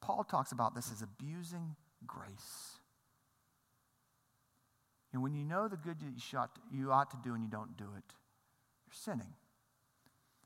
Paul 0.00 0.24
talks 0.24 0.52
about 0.52 0.74
this 0.74 0.92
as 0.92 1.02
abusing 1.02 1.74
grace. 2.06 2.78
And 5.12 5.22
when 5.22 5.34
you 5.34 5.44
know 5.44 5.66
the 5.68 5.78
good 5.78 5.98
that 6.00 6.32
you 6.70 6.92
ought, 6.92 7.10
to, 7.10 7.16
do 7.24 7.32
and 7.32 7.42
you 7.42 7.48
don't 7.48 7.76
do 7.76 7.84
it, 7.96 8.04
you're 8.86 8.92
sinning. 8.92 9.32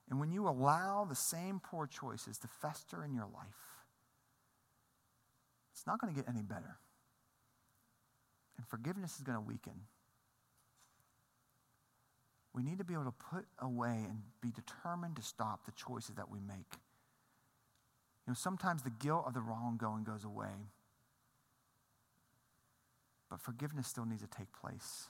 And 0.09 0.21
when 0.21 0.31
you 0.31 0.49
allow 0.49 1.05
the 1.05 1.17
same 1.17 1.61
poor 1.61 1.87
choices 1.87 2.39
to 2.39 2.49
fester 2.49 3.05
in 3.05 3.13
your 3.13 3.25
life, 3.25 3.81
it's 5.73 5.87
not 5.87 6.01
going 6.01 6.15
to 6.15 6.21
get 6.21 6.29
any 6.29 6.43
better. 6.43 6.79
And 8.57 8.67
forgiveness 8.67 9.17
is 9.17 9.23
going 9.23 9.39
to 9.39 9.45
weaken. 9.45 9.73
We 12.53 12.63
need 12.63 12.79
to 12.79 12.85
be 12.85 12.95
able 12.95 13.05
to 13.05 13.13
put 13.13 13.47
away 13.61 14.05
and 14.09 14.23
be 14.41 14.51
determined 14.51 15.17
to 15.17 15.23
stop 15.23 15.65
the 15.65 15.73
choices 15.73 16.17
that 16.17 16.29
we 16.29 16.41
make. 16.41 16.73
You 18.27 18.33
know, 18.33 18.35
sometimes 18.35 18.83
the 18.83 18.91
guilt 18.91 19.25
of 19.27 19.35
the 19.35 19.41
wronggoing 19.41 20.05
goes 20.05 20.25
away, 20.25 20.69
but 23.29 23.41
forgiveness 23.41 23.87
still 23.87 24.05
needs 24.05 24.23
to 24.23 24.29
take 24.29 24.53
place. 24.53 25.09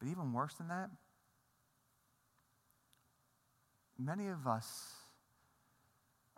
But 0.00 0.08
even 0.08 0.32
worse 0.32 0.54
than 0.54 0.68
that, 0.68 0.90
many 3.98 4.26
of 4.26 4.46
us 4.46 4.92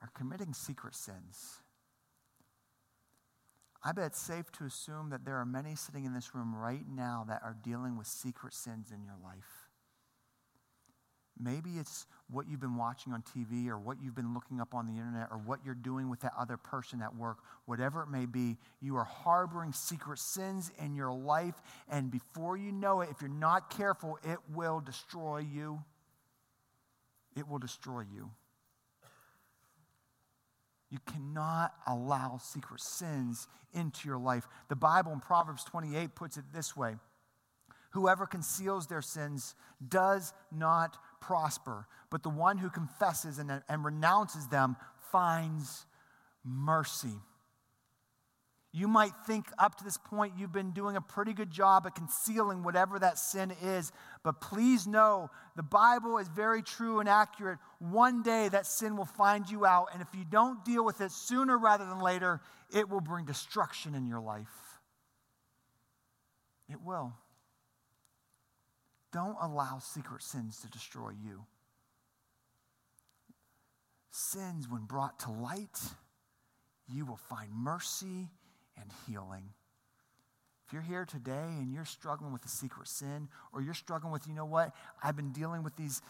are 0.02 0.10
committing 0.14 0.52
secret 0.52 0.94
sins. 0.94 1.58
I 3.86 3.92
bet 3.92 4.06
it's 4.06 4.18
safe 4.20 4.50
to 4.58 4.64
assume 4.64 5.10
that 5.10 5.24
there 5.24 5.36
are 5.36 5.44
many 5.44 5.76
sitting 5.76 6.04
in 6.06 6.12
this 6.12 6.34
room 6.34 6.56
right 6.56 6.84
now 6.92 7.24
that 7.28 7.42
are 7.44 7.56
dealing 7.62 7.96
with 7.96 8.08
secret 8.08 8.52
sins 8.52 8.90
in 8.92 9.04
your 9.04 9.14
life. 9.22 9.68
Maybe 11.38 11.78
it's 11.78 12.06
what 12.28 12.48
you've 12.48 12.58
been 12.58 12.76
watching 12.76 13.12
on 13.12 13.22
TV 13.22 13.68
or 13.68 13.78
what 13.78 13.98
you've 14.02 14.16
been 14.16 14.34
looking 14.34 14.60
up 14.60 14.74
on 14.74 14.88
the 14.88 14.94
internet 14.94 15.28
or 15.30 15.38
what 15.38 15.60
you're 15.64 15.76
doing 15.76 16.10
with 16.10 16.18
that 16.20 16.32
other 16.36 16.56
person 16.56 17.00
at 17.00 17.14
work, 17.14 17.38
whatever 17.66 18.02
it 18.02 18.08
may 18.08 18.26
be, 18.26 18.56
you 18.80 18.96
are 18.96 19.04
harboring 19.04 19.72
secret 19.72 20.18
sins 20.18 20.72
in 20.82 20.96
your 20.96 21.12
life. 21.12 21.54
And 21.88 22.10
before 22.10 22.56
you 22.56 22.72
know 22.72 23.02
it, 23.02 23.10
if 23.12 23.20
you're 23.20 23.30
not 23.30 23.70
careful, 23.70 24.18
it 24.24 24.38
will 24.52 24.80
destroy 24.80 25.38
you. 25.38 25.78
It 27.36 27.46
will 27.46 27.60
destroy 27.60 28.00
you. 28.12 28.30
You 30.90 30.98
cannot 31.06 31.74
allow 31.86 32.38
secret 32.38 32.80
sins 32.80 33.48
into 33.72 34.08
your 34.08 34.18
life. 34.18 34.46
The 34.68 34.76
Bible 34.76 35.12
in 35.12 35.20
Proverbs 35.20 35.64
28 35.64 36.14
puts 36.14 36.36
it 36.36 36.44
this 36.52 36.76
way 36.76 36.96
Whoever 37.90 38.26
conceals 38.26 38.86
their 38.86 39.02
sins 39.02 39.54
does 39.88 40.32
not 40.52 40.98
prosper, 41.20 41.86
but 42.10 42.22
the 42.22 42.28
one 42.28 42.58
who 42.58 42.68
confesses 42.68 43.38
and, 43.38 43.62
and 43.68 43.84
renounces 43.84 44.48
them 44.48 44.76
finds 45.10 45.86
mercy. 46.44 47.18
You 48.76 48.88
might 48.88 49.12
think 49.26 49.46
up 49.58 49.76
to 49.76 49.84
this 49.84 49.96
point 49.96 50.34
you've 50.36 50.52
been 50.52 50.72
doing 50.72 50.96
a 50.96 51.00
pretty 51.00 51.32
good 51.32 51.50
job 51.50 51.86
at 51.86 51.94
concealing 51.94 52.62
whatever 52.62 52.98
that 52.98 53.18
sin 53.18 53.50
is, 53.62 53.90
but 54.22 54.38
please 54.42 54.86
know 54.86 55.30
the 55.56 55.62
Bible 55.62 56.18
is 56.18 56.28
very 56.28 56.62
true 56.62 57.00
and 57.00 57.08
accurate. 57.08 57.58
One 57.78 58.22
day 58.22 58.50
that 58.50 58.66
sin 58.66 58.98
will 58.98 59.06
find 59.06 59.48
you 59.48 59.64
out, 59.64 59.86
and 59.94 60.02
if 60.02 60.08
you 60.14 60.26
don't 60.30 60.62
deal 60.62 60.84
with 60.84 61.00
it 61.00 61.10
sooner 61.10 61.56
rather 61.56 61.86
than 61.86 62.00
later, 62.00 62.42
it 62.70 62.90
will 62.90 63.00
bring 63.00 63.24
destruction 63.24 63.94
in 63.94 64.06
your 64.06 64.20
life. 64.20 64.78
It 66.68 66.82
will. 66.82 67.14
Don't 69.10 69.38
allow 69.40 69.78
secret 69.78 70.22
sins 70.22 70.60
to 70.60 70.68
destroy 70.68 71.12
you. 71.24 71.46
Sins, 74.10 74.68
when 74.68 74.82
brought 74.84 75.18
to 75.20 75.30
light, 75.30 75.80
you 76.86 77.06
will 77.06 77.16
find 77.16 77.50
mercy 77.54 78.28
and 78.80 78.90
healing. 79.06 79.50
If 80.66 80.72
you're 80.72 80.82
here 80.82 81.04
today 81.04 81.46
and 81.58 81.72
you're 81.72 81.84
struggling 81.84 82.32
with 82.32 82.44
a 82.44 82.48
secret 82.48 82.88
sin, 82.88 83.28
or 83.52 83.62
you're 83.62 83.74
struggling 83.74 84.12
with, 84.12 84.26
you 84.26 84.34
know 84.34 84.44
what, 84.44 84.74
I've 85.02 85.14
been 85.14 85.32
dealing 85.32 85.62
with 85.62 85.76
these 85.76 86.02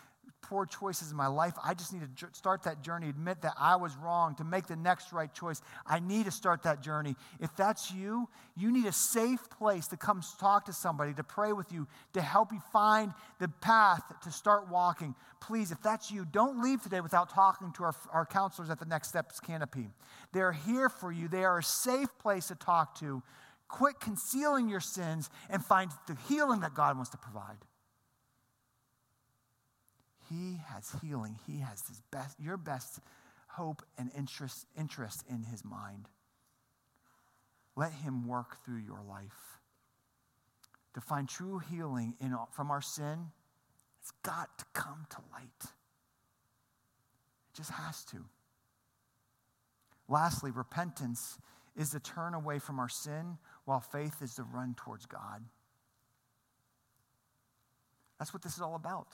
poor 0.42 0.64
choices 0.64 1.10
in 1.10 1.16
my 1.16 1.26
life. 1.26 1.54
I 1.64 1.74
just 1.74 1.92
need 1.92 2.02
to 2.16 2.28
start 2.32 2.62
that 2.64 2.82
journey, 2.82 3.08
admit 3.08 3.42
that 3.42 3.54
I 3.58 3.76
was 3.76 3.96
wrong, 3.96 4.34
to 4.36 4.44
make 4.44 4.66
the 4.66 4.76
next 4.76 5.12
right 5.12 5.32
choice. 5.32 5.60
I 5.86 5.98
need 5.98 6.26
to 6.26 6.30
start 6.30 6.62
that 6.62 6.82
journey. 6.82 7.16
If 7.40 7.54
that's 7.56 7.90
you, 7.90 8.28
you 8.56 8.70
need 8.70 8.86
a 8.86 8.92
safe 8.92 9.40
place 9.50 9.88
to 9.88 9.96
come 9.96 10.22
talk 10.38 10.66
to 10.66 10.72
somebody, 10.72 11.14
to 11.14 11.24
pray 11.24 11.52
with 11.52 11.72
you, 11.72 11.88
to 12.12 12.20
help 12.20 12.52
you 12.52 12.60
find 12.72 13.12
the 13.40 13.48
path 13.48 14.02
to 14.22 14.30
start 14.30 14.70
walking. 14.70 15.14
Please, 15.40 15.72
if 15.72 15.82
that's 15.82 16.10
you, 16.10 16.24
don't 16.24 16.62
leave 16.62 16.82
today 16.82 17.00
without 17.00 17.28
talking 17.30 17.72
to 17.72 17.84
our, 17.84 17.94
our 18.12 18.26
counselors 18.26 18.70
at 18.70 18.78
the 18.78 18.86
Next 18.86 19.08
Steps 19.08 19.40
Canopy. 19.40 19.88
They're 20.32 20.52
here 20.52 20.88
for 20.88 21.10
you, 21.10 21.28
they 21.28 21.44
are 21.44 21.58
a 21.58 21.62
safe 21.62 22.08
place 22.18 22.48
to 22.48 22.54
talk 22.54 22.98
to. 23.00 23.22
Quit 23.68 23.98
concealing 23.98 24.68
your 24.68 24.80
sins 24.80 25.28
and 25.50 25.64
find 25.64 25.90
the 26.06 26.16
healing 26.28 26.60
that 26.60 26.72
God 26.72 26.94
wants 26.94 27.10
to 27.10 27.16
provide. 27.16 27.56
He 30.28 30.60
has 30.68 30.94
healing. 31.02 31.38
He 31.46 31.60
has 31.60 31.86
his 31.88 32.00
best, 32.10 32.38
your 32.40 32.56
best 32.56 33.00
hope 33.48 33.82
and 33.98 34.10
interest, 34.16 34.66
interest 34.78 35.24
in 35.28 35.44
his 35.44 35.64
mind. 35.64 36.08
Let 37.76 37.92
him 37.92 38.26
work 38.26 38.64
through 38.64 38.78
your 38.78 39.02
life. 39.08 39.58
To 40.94 41.00
find 41.00 41.28
true 41.28 41.58
healing 41.58 42.14
in, 42.20 42.34
from 42.52 42.70
our 42.70 42.80
sin, 42.80 43.30
it's 44.00 44.12
got 44.22 44.58
to 44.58 44.64
come 44.72 45.06
to 45.10 45.18
light. 45.32 45.62
It 45.62 45.70
just 47.54 47.70
has 47.70 48.04
to. 48.06 48.24
Lastly, 50.08 50.50
repentance 50.50 51.38
is 51.76 51.90
to 51.90 52.00
turn 52.00 52.32
away 52.32 52.58
from 52.58 52.78
our 52.78 52.88
sin, 52.88 53.36
while 53.64 53.80
faith 53.80 54.22
is 54.22 54.34
to 54.36 54.42
run 54.42 54.74
towards 54.74 55.04
God. 55.06 55.44
That's 58.18 58.32
what 58.32 58.42
this 58.42 58.54
is 58.54 58.62
all 58.62 58.76
about. 58.76 59.08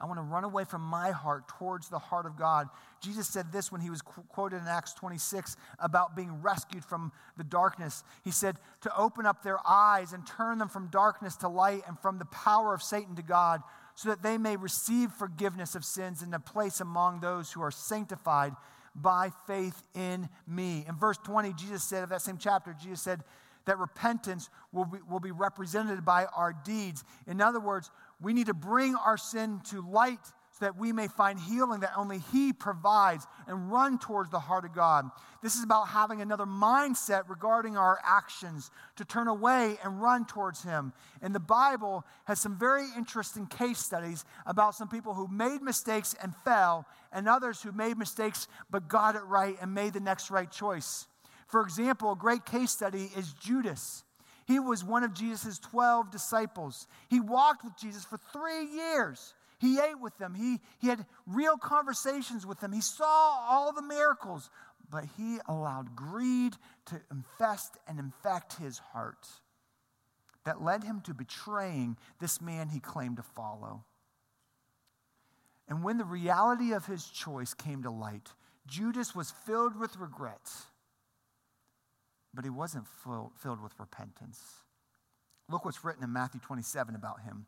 I 0.00 0.06
want 0.06 0.18
to 0.18 0.22
run 0.22 0.44
away 0.44 0.64
from 0.64 0.80
my 0.80 1.10
heart 1.10 1.46
towards 1.46 1.88
the 1.88 1.98
heart 1.98 2.24
of 2.24 2.36
God. 2.36 2.68
Jesus 3.02 3.28
said 3.28 3.52
this 3.52 3.70
when 3.70 3.82
he 3.82 3.90
was 3.90 4.00
quoted 4.00 4.56
in 4.56 4.66
Acts 4.66 4.94
26 4.94 5.56
about 5.78 6.16
being 6.16 6.40
rescued 6.40 6.84
from 6.84 7.12
the 7.36 7.44
darkness. 7.44 8.02
He 8.24 8.30
said, 8.30 8.56
To 8.82 8.96
open 8.96 9.26
up 9.26 9.42
their 9.42 9.58
eyes 9.68 10.14
and 10.14 10.26
turn 10.26 10.58
them 10.58 10.70
from 10.70 10.86
darkness 10.88 11.36
to 11.36 11.48
light 11.48 11.82
and 11.86 11.98
from 11.98 12.18
the 12.18 12.24
power 12.26 12.72
of 12.72 12.82
Satan 12.82 13.14
to 13.16 13.22
God, 13.22 13.62
so 13.94 14.08
that 14.08 14.22
they 14.22 14.38
may 14.38 14.56
receive 14.56 15.12
forgiveness 15.12 15.74
of 15.74 15.84
sins 15.84 16.22
and 16.22 16.34
a 16.34 16.40
place 16.40 16.80
among 16.80 17.20
those 17.20 17.52
who 17.52 17.60
are 17.60 17.70
sanctified 17.70 18.54
by 18.94 19.30
faith 19.46 19.82
in 19.94 20.28
me. 20.46 20.84
In 20.88 20.96
verse 20.96 21.18
20, 21.18 21.52
Jesus 21.52 21.84
said, 21.84 22.02
of 22.02 22.08
that 22.08 22.22
same 22.22 22.38
chapter, 22.38 22.74
Jesus 22.80 23.02
said, 23.02 23.22
that 23.66 23.78
repentance 23.78 24.48
will 24.72 24.86
be, 24.86 24.98
will 25.08 25.20
be 25.20 25.30
represented 25.30 26.04
by 26.04 26.24
our 26.26 26.52
deeds. 26.64 27.04
In 27.26 27.40
other 27.40 27.60
words, 27.60 27.90
we 28.20 28.32
need 28.32 28.46
to 28.46 28.54
bring 28.54 28.94
our 28.94 29.16
sin 29.16 29.60
to 29.70 29.80
light 29.88 30.24
so 30.52 30.66
that 30.66 30.76
we 30.76 30.92
may 30.92 31.08
find 31.08 31.38
healing 31.38 31.80
that 31.80 31.92
only 31.96 32.18
He 32.32 32.52
provides 32.52 33.26
and 33.46 33.70
run 33.70 33.98
towards 33.98 34.30
the 34.30 34.40
heart 34.40 34.64
of 34.64 34.74
God. 34.74 35.08
This 35.42 35.54
is 35.54 35.64
about 35.64 35.88
having 35.88 36.20
another 36.20 36.44
mindset 36.44 37.28
regarding 37.28 37.76
our 37.76 37.98
actions 38.04 38.70
to 38.96 39.04
turn 39.04 39.28
away 39.28 39.78
and 39.82 40.02
run 40.02 40.26
towards 40.26 40.62
Him. 40.62 40.92
And 41.22 41.34
the 41.34 41.40
Bible 41.40 42.04
has 42.24 42.40
some 42.40 42.58
very 42.58 42.86
interesting 42.96 43.46
case 43.46 43.78
studies 43.78 44.24
about 44.44 44.74
some 44.74 44.88
people 44.88 45.14
who 45.14 45.28
made 45.28 45.62
mistakes 45.62 46.14
and 46.22 46.34
fell, 46.44 46.86
and 47.12 47.28
others 47.28 47.62
who 47.62 47.72
made 47.72 47.96
mistakes 47.96 48.46
but 48.70 48.88
got 48.88 49.16
it 49.16 49.22
right 49.22 49.56
and 49.62 49.72
made 49.72 49.94
the 49.94 50.00
next 50.00 50.30
right 50.30 50.50
choice. 50.50 51.06
For 51.46 51.62
example, 51.62 52.12
a 52.12 52.16
great 52.16 52.44
case 52.44 52.70
study 52.70 53.10
is 53.16 53.32
Judas. 53.32 54.04
He 54.50 54.58
was 54.58 54.82
one 54.82 55.04
of 55.04 55.14
Jesus' 55.14 55.60
12 55.60 56.10
disciples. 56.10 56.88
He 57.08 57.20
walked 57.20 57.62
with 57.62 57.76
Jesus 57.78 58.04
for 58.04 58.18
three 58.32 58.64
years. 58.66 59.32
He 59.60 59.78
ate 59.78 60.00
with 60.00 60.18
them. 60.18 60.34
He, 60.34 60.58
he 60.80 60.88
had 60.88 61.06
real 61.24 61.56
conversations 61.56 62.44
with 62.44 62.58
them. 62.58 62.72
He 62.72 62.80
saw 62.80 63.06
all 63.48 63.72
the 63.72 63.80
miracles, 63.80 64.50
but 64.90 65.04
he 65.16 65.38
allowed 65.46 65.94
greed 65.94 66.54
to 66.86 67.00
infest 67.12 67.76
and 67.86 68.00
infect 68.00 68.54
his 68.54 68.78
heart 68.78 69.28
that 70.44 70.60
led 70.60 70.82
him 70.82 71.00
to 71.02 71.14
betraying 71.14 71.96
this 72.18 72.40
man 72.40 72.70
he 72.70 72.80
claimed 72.80 73.18
to 73.18 73.22
follow. 73.22 73.84
And 75.68 75.84
when 75.84 75.96
the 75.96 76.04
reality 76.04 76.72
of 76.72 76.86
his 76.86 77.06
choice 77.06 77.54
came 77.54 77.84
to 77.84 77.90
light, 77.92 78.32
Judas 78.66 79.14
was 79.14 79.30
filled 79.30 79.78
with 79.78 79.96
regret 79.96 80.50
but 82.32 82.44
he 82.44 82.50
wasn't 82.50 82.86
filled 82.86 83.62
with 83.62 83.78
repentance. 83.78 84.40
Look 85.48 85.64
what's 85.64 85.84
written 85.84 86.04
in 86.04 86.12
Matthew 86.12 86.40
27 86.40 86.94
about 86.94 87.22
him. 87.22 87.46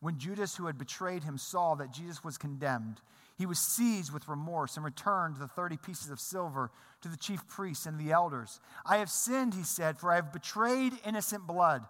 When 0.00 0.18
Judas, 0.18 0.56
who 0.56 0.66
had 0.66 0.78
betrayed 0.78 1.24
him, 1.24 1.38
saw 1.38 1.74
that 1.76 1.92
Jesus 1.92 2.22
was 2.22 2.36
condemned, 2.36 3.00
he 3.36 3.46
was 3.46 3.58
seized 3.58 4.12
with 4.12 4.28
remorse 4.28 4.76
and 4.76 4.84
returned 4.84 5.36
the 5.36 5.48
30 5.48 5.78
pieces 5.78 6.10
of 6.10 6.20
silver 6.20 6.70
to 7.00 7.08
the 7.08 7.16
chief 7.16 7.46
priests 7.48 7.86
and 7.86 7.98
the 7.98 8.12
elders. 8.12 8.60
I 8.86 8.98
have 8.98 9.10
sinned, 9.10 9.54
he 9.54 9.64
said, 9.64 9.98
for 9.98 10.12
I 10.12 10.16
have 10.16 10.32
betrayed 10.32 10.92
innocent 11.04 11.46
blood. 11.46 11.84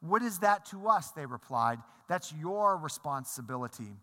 What 0.00 0.22
is 0.22 0.38
that 0.38 0.64
to 0.66 0.88
us? 0.88 1.10
They 1.10 1.26
replied. 1.26 1.78
That's 2.08 2.32
your 2.32 2.76
responsibility. 2.76 3.96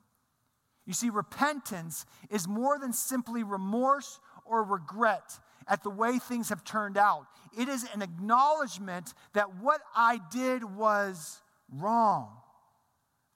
You 0.86 0.94
see, 0.94 1.10
repentance 1.10 2.06
is 2.30 2.48
more 2.48 2.78
than 2.78 2.92
simply 2.92 3.44
remorse 3.44 4.20
or 4.46 4.64
regret 4.64 5.40
at 5.68 5.84
the 5.84 5.90
way 5.90 6.20
things 6.20 6.50
have 6.50 6.64
turned 6.64 6.98
out. 6.98 7.26
It 7.58 7.70
is 7.70 7.86
an 7.94 8.02
acknowledgement 8.02 9.14
that 9.34 9.56
what 9.58 9.82
I 9.96 10.20
did 10.32 10.64
was 10.64 11.42
wrong. 11.72 12.30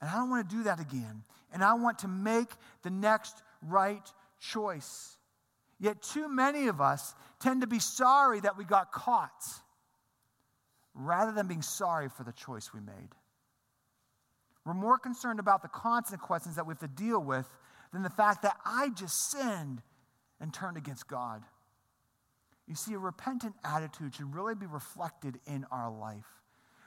And 0.01 0.09
I 0.09 0.15
don't 0.15 0.29
want 0.29 0.49
to 0.49 0.55
do 0.55 0.63
that 0.63 0.79
again. 0.79 1.23
And 1.53 1.63
I 1.63 1.73
want 1.73 1.99
to 1.99 2.07
make 2.07 2.49
the 2.83 2.89
next 2.89 3.41
right 3.61 4.07
choice. 4.39 5.17
Yet, 5.79 6.01
too 6.01 6.27
many 6.27 6.67
of 6.67 6.81
us 6.81 7.13
tend 7.39 7.61
to 7.61 7.67
be 7.67 7.79
sorry 7.79 8.39
that 8.39 8.57
we 8.57 8.65
got 8.65 8.91
caught 8.91 9.43
rather 10.93 11.31
than 11.31 11.47
being 11.47 11.61
sorry 11.61 12.09
for 12.09 12.23
the 12.23 12.31
choice 12.31 12.73
we 12.73 12.79
made. 12.79 13.09
We're 14.65 14.73
more 14.73 14.97
concerned 14.97 15.39
about 15.39 15.61
the 15.61 15.69
consequences 15.69 16.55
that 16.55 16.65
we 16.65 16.71
have 16.71 16.79
to 16.79 16.87
deal 16.87 17.19
with 17.19 17.47
than 17.93 18.03
the 18.03 18.09
fact 18.09 18.41
that 18.41 18.57
I 18.65 18.89
just 18.89 19.31
sinned 19.31 19.81
and 20.41 20.53
turned 20.53 20.77
against 20.77 21.07
God. 21.07 21.43
You 22.67 22.75
see, 22.75 22.93
a 22.93 22.99
repentant 22.99 23.55
attitude 23.63 24.15
should 24.15 24.33
really 24.35 24.55
be 24.55 24.65
reflected 24.65 25.39
in 25.45 25.65
our 25.71 25.89
life. 25.89 26.25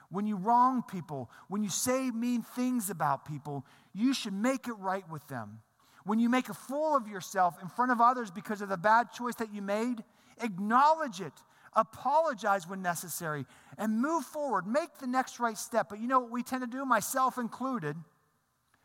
When 0.09 0.27
you 0.27 0.35
wrong 0.35 0.83
people, 0.83 1.31
when 1.47 1.63
you 1.63 1.69
say 1.69 2.11
mean 2.11 2.43
things 2.43 2.89
about 2.89 3.25
people, 3.25 3.65
you 3.93 4.13
should 4.13 4.33
make 4.33 4.67
it 4.67 4.73
right 4.73 5.09
with 5.09 5.27
them. 5.27 5.61
When 6.03 6.19
you 6.19 6.29
make 6.29 6.49
a 6.49 6.53
fool 6.53 6.95
of 6.95 7.07
yourself 7.07 7.55
in 7.61 7.69
front 7.69 7.91
of 7.91 8.01
others 8.01 8.29
because 8.29 8.61
of 8.61 8.69
the 8.69 8.77
bad 8.77 9.11
choice 9.11 9.35
that 9.35 9.53
you 9.53 9.61
made, 9.61 10.03
acknowledge 10.41 11.21
it, 11.21 11.33
apologize 11.75 12.67
when 12.67 12.81
necessary, 12.81 13.45
and 13.77 14.01
move 14.01 14.25
forward. 14.25 14.67
Make 14.67 14.97
the 14.99 15.07
next 15.07 15.39
right 15.39 15.57
step. 15.57 15.87
But 15.89 15.99
you 15.99 16.07
know 16.07 16.19
what 16.19 16.31
we 16.31 16.43
tend 16.43 16.61
to 16.61 16.67
do, 16.67 16.85
myself 16.85 17.37
included? 17.37 17.95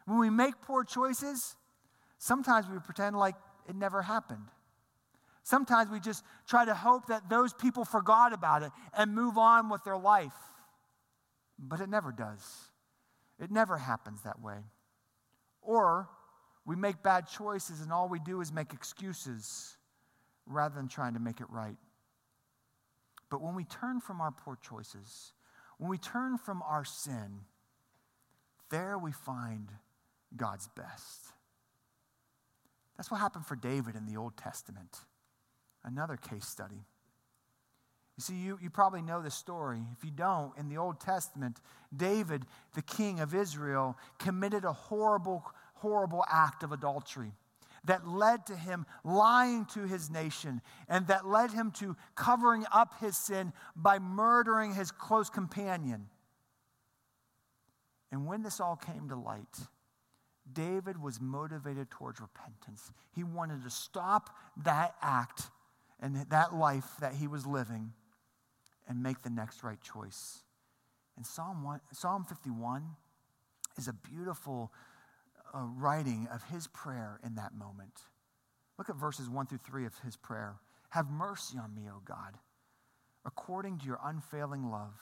When 0.04 0.18
we 0.18 0.30
make 0.30 0.61
poor 0.62 0.85
choices, 0.85 1.56
sometimes 2.18 2.68
we 2.68 2.78
pretend 2.78 3.16
like 3.18 3.35
it 3.68 3.74
never 3.74 4.02
happened. 4.02 4.46
Sometimes 5.46 5.92
we 5.92 6.00
just 6.00 6.24
try 6.48 6.64
to 6.64 6.74
hope 6.74 7.06
that 7.06 7.30
those 7.30 7.52
people 7.52 7.85
forgot 7.85 8.32
about 8.32 8.64
it 8.64 8.72
and 8.92 9.14
move 9.14 9.38
on 9.38 9.68
with 9.68 9.85
their 9.85 9.96
life. 9.96 10.35
But 11.56 11.80
it 11.80 11.88
never 11.88 12.11
does. 12.11 12.42
It 13.38 13.52
never 13.52 13.76
happens 13.76 14.22
that 14.22 14.40
way. 14.40 14.56
Or 15.62 16.09
we 16.64 16.74
make 16.74 17.00
bad 17.00 17.28
choices 17.28 17.80
and 17.80 17.92
all 17.92 18.09
we 18.09 18.18
do 18.18 18.40
is 18.40 18.52
make 18.52 18.72
excuses 18.72 19.76
rather 20.46 20.74
than 20.74 20.88
trying 20.88 21.14
to 21.14 21.20
make 21.20 21.40
it 21.40 21.46
right. 21.48 21.76
But 23.30 23.40
when 23.40 23.54
we 23.54 23.62
turn 23.62 24.00
from 24.00 24.20
our 24.20 24.32
poor 24.32 24.59
choices, 24.61 25.32
when 25.78 25.88
we 25.88 25.98
turn 25.98 26.38
from 26.38 26.61
our 26.62 26.85
sin, 26.85 27.42
there 28.68 28.98
we 28.98 29.12
find 29.12 29.68
God's 30.37 30.68
best. 30.74 31.20
That's 32.96 33.12
what 33.12 33.20
happened 33.20 33.46
for 33.46 33.54
David 33.54 33.94
in 33.94 34.06
the 34.06 34.16
Old 34.16 34.37
Testament. 34.37 34.98
Another 35.87 36.16
case 36.16 36.46
study. 36.46 36.85
You 38.16 38.22
see, 38.22 38.35
you, 38.35 38.59
you 38.61 38.70
probably 38.70 39.03
know 39.03 39.22
the 39.22 39.31
story. 39.31 39.81
If 39.96 40.05
you 40.05 40.11
don't, 40.11 40.53
in 40.59 40.68
the 40.68 40.79
Old 40.79 41.01
Testament, 41.01 41.61
David, 41.94 42.44
the 42.75 42.83
king 42.83 43.20
of 43.20 43.35
Israel, 43.35 43.96
committed 44.18 44.64
a 44.64 44.72
horrible, 44.72 45.44
horrible 45.75 46.25
act 46.31 46.62
of 46.62 46.72
adultery 46.72 47.33
that 47.85 48.09
led 48.09 48.46
to 48.46 48.57
him 48.57 48.85
lying 49.05 49.64
to 49.66 49.83
his 49.83 50.11
nation 50.11 50.61
and 50.88 51.07
that 51.07 51.27
led 51.27 51.53
him 51.53 51.70
to 51.70 51.96
covering 52.16 52.64
up 52.72 52.94
his 53.01 53.16
sin 53.16 53.53
by 53.77 53.99
murdering 53.99 54.75
his 54.75 54.90
close 54.90 55.31
companion. 55.31 56.09
And 58.11 58.27
when 58.27 58.42
this 58.42 58.61
all 58.61 58.77
came 58.77 59.09
to 59.11 59.16
light, 59.16 59.44
David 60.53 61.01
was 61.01 61.20
motivated 61.20 61.90
towards 61.90 62.20
repentance. 62.20 62.92
He 63.14 63.22
wanted 63.22 63.62
to 63.62 63.70
stop 63.70 64.31
that 64.64 64.94
act 65.03 65.51
and 66.00 66.26
that 66.30 66.54
life 66.54 66.96
that 67.00 67.14
he 67.14 67.26
was 67.26 67.46
living 67.46 67.92
and 68.88 69.02
make 69.02 69.22
the 69.22 69.30
next 69.30 69.62
right 69.62 69.80
choice. 69.80 70.42
And 71.16 71.24
Psalm, 71.24 71.62
1, 71.64 71.80
Psalm 71.92 72.24
51 72.24 72.85
is 73.78 73.88
a 73.88 73.92
beautiful 73.92 74.72
uh, 75.54 75.61
writing 75.76 76.28
of 76.32 76.42
his 76.44 76.66
prayer 76.66 77.20
in 77.24 77.35
that 77.37 77.54
moment. 77.54 78.02
Look 78.78 78.90
at 78.90 78.96
verses 78.96 79.28
1 79.28 79.46
through 79.46 79.61
3 79.64 79.87
of 79.87 79.94
his 80.04 80.16
prayer. 80.16 80.56
Have 80.90 81.11
mercy 81.11 81.59
on 81.59 81.74
me, 81.74 81.82
O 81.88 82.00
God, 82.04 82.38
according 83.24 83.78
to 83.78 83.87
your 83.87 83.98
unfailing 84.04 84.70
love. 84.70 84.94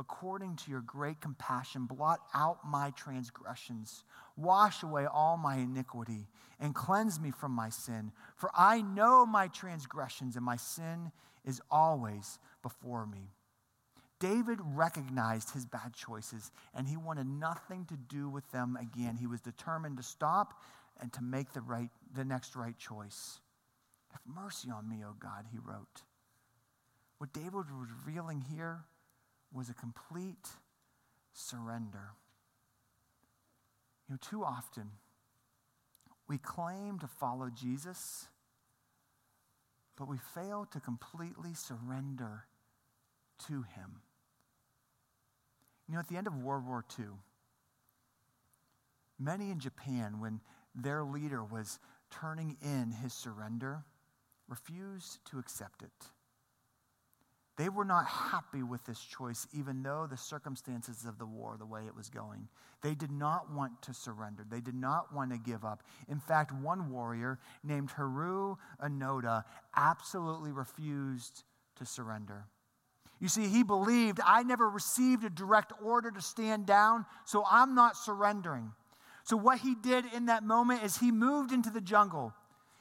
According 0.00 0.56
to 0.56 0.70
your 0.70 0.80
great 0.80 1.20
compassion, 1.20 1.84
blot 1.84 2.20
out 2.32 2.60
my 2.66 2.90
transgressions. 2.96 4.02
Wash 4.34 4.82
away 4.82 5.04
all 5.04 5.36
my 5.36 5.56
iniquity 5.56 6.26
and 6.58 6.74
cleanse 6.74 7.20
me 7.20 7.30
from 7.30 7.52
my 7.52 7.68
sin. 7.68 8.10
For 8.34 8.50
I 8.56 8.80
know 8.80 9.26
my 9.26 9.48
transgressions, 9.48 10.36
and 10.36 10.44
my 10.44 10.56
sin 10.56 11.12
is 11.44 11.60
always 11.70 12.38
before 12.62 13.06
me. 13.06 13.34
David 14.20 14.58
recognized 14.62 15.50
his 15.50 15.66
bad 15.66 15.92
choices 15.92 16.50
and 16.74 16.86
he 16.86 16.96
wanted 16.96 17.26
nothing 17.26 17.84
to 17.86 17.96
do 17.96 18.28
with 18.28 18.50
them 18.52 18.76
again. 18.80 19.16
He 19.16 19.26
was 19.26 19.40
determined 19.40 19.98
to 19.98 20.02
stop 20.02 20.60
and 21.00 21.12
to 21.14 21.22
make 21.22 21.52
the, 21.52 21.60
right, 21.60 21.90
the 22.14 22.24
next 22.24 22.56
right 22.56 22.76
choice. 22.78 23.40
Have 24.12 24.20
mercy 24.26 24.70
on 24.70 24.88
me, 24.88 25.02
O 25.04 25.14
God, 25.18 25.46
he 25.50 25.58
wrote. 25.58 26.02
What 27.16 27.32
David 27.32 27.54
was 27.54 27.66
revealing 28.06 28.42
here 28.42 28.84
was 29.52 29.68
a 29.68 29.74
complete 29.74 30.48
surrender. 31.32 32.14
You 34.08 34.14
know, 34.14 34.18
too 34.20 34.44
often 34.44 34.90
we 36.28 36.38
claim 36.38 36.98
to 37.00 37.08
follow 37.08 37.50
Jesus, 37.50 38.28
but 39.96 40.08
we 40.08 40.16
fail 40.34 40.66
to 40.72 40.80
completely 40.80 41.54
surrender 41.54 42.44
to 43.48 43.62
him. 43.62 44.02
You 45.88 45.94
know, 45.94 46.00
at 46.00 46.08
the 46.08 46.16
end 46.16 46.28
of 46.28 46.36
World 46.36 46.66
War 46.66 46.84
II, 46.98 47.06
many 49.18 49.50
in 49.50 49.58
Japan, 49.58 50.20
when 50.20 50.40
their 50.72 51.02
leader 51.02 51.42
was 51.42 51.80
turning 52.10 52.56
in 52.62 52.92
his 52.92 53.12
surrender, 53.12 53.82
refused 54.48 55.18
to 55.30 55.38
accept 55.40 55.82
it. 55.82 56.10
They 57.60 57.68
were 57.68 57.84
not 57.84 58.06
happy 58.06 58.62
with 58.62 58.86
this 58.86 58.98
choice, 58.98 59.46
even 59.52 59.82
though 59.82 60.06
the 60.08 60.16
circumstances 60.16 61.04
of 61.04 61.18
the 61.18 61.26
war, 61.26 61.56
the 61.58 61.66
way 61.66 61.82
it 61.86 61.94
was 61.94 62.08
going. 62.08 62.48
They 62.80 62.94
did 62.94 63.10
not 63.10 63.52
want 63.52 63.82
to 63.82 63.92
surrender. 63.92 64.46
They 64.48 64.62
did 64.62 64.74
not 64.74 65.14
want 65.14 65.30
to 65.32 65.36
give 65.36 65.62
up. 65.62 65.82
In 66.08 66.20
fact, 66.20 66.52
one 66.54 66.90
warrior 66.90 67.38
named 67.62 67.90
Hiroo 67.90 68.56
Onoda 68.82 69.44
absolutely 69.76 70.52
refused 70.52 71.44
to 71.76 71.84
surrender. 71.84 72.46
You 73.20 73.28
see, 73.28 73.46
he 73.48 73.62
believed, 73.62 74.20
I 74.24 74.42
never 74.42 74.66
received 74.66 75.24
a 75.24 75.28
direct 75.28 75.74
order 75.82 76.10
to 76.10 76.22
stand 76.22 76.64
down, 76.64 77.04
so 77.26 77.44
I'm 77.50 77.74
not 77.74 77.94
surrendering. 77.94 78.72
So, 79.24 79.36
what 79.36 79.58
he 79.58 79.74
did 79.74 80.06
in 80.14 80.26
that 80.26 80.44
moment 80.44 80.82
is 80.82 80.96
he 80.96 81.12
moved 81.12 81.52
into 81.52 81.68
the 81.68 81.82
jungle. 81.82 82.32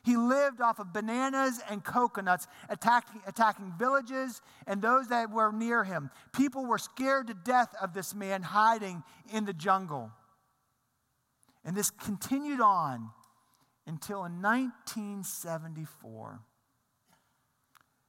He 0.04 0.16
lived 0.16 0.62
off 0.62 0.80
of 0.80 0.94
bananas 0.94 1.60
and 1.70 1.84
coconuts, 1.84 2.48
attacking, 2.70 3.22
attacking 3.28 3.74
villages 3.78 4.42
and 4.66 4.82
those 4.82 5.10
that 5.10 5.32
were 5.32 5.52
near 5.52 5.84
him. 5.84 6.10
People 6.34 6.66
were 6.66 6.78
scared 6.78 7.28
to 7.28 7.34
death 7.34 7.74
of 7.82 7.94
this 7.94 8.16
man 8.16 8.42
hiding 8.42 9.04
in 9.34 9.46
the 9.46 9.54
jungle. 9.54 10.12
And 11.66 11.76
this 11.76 11.90
continued 11.90 12.62
on 12.62 13.10
until 13.86 14.24
in 14.24 14.42
1974, 14.42 16.42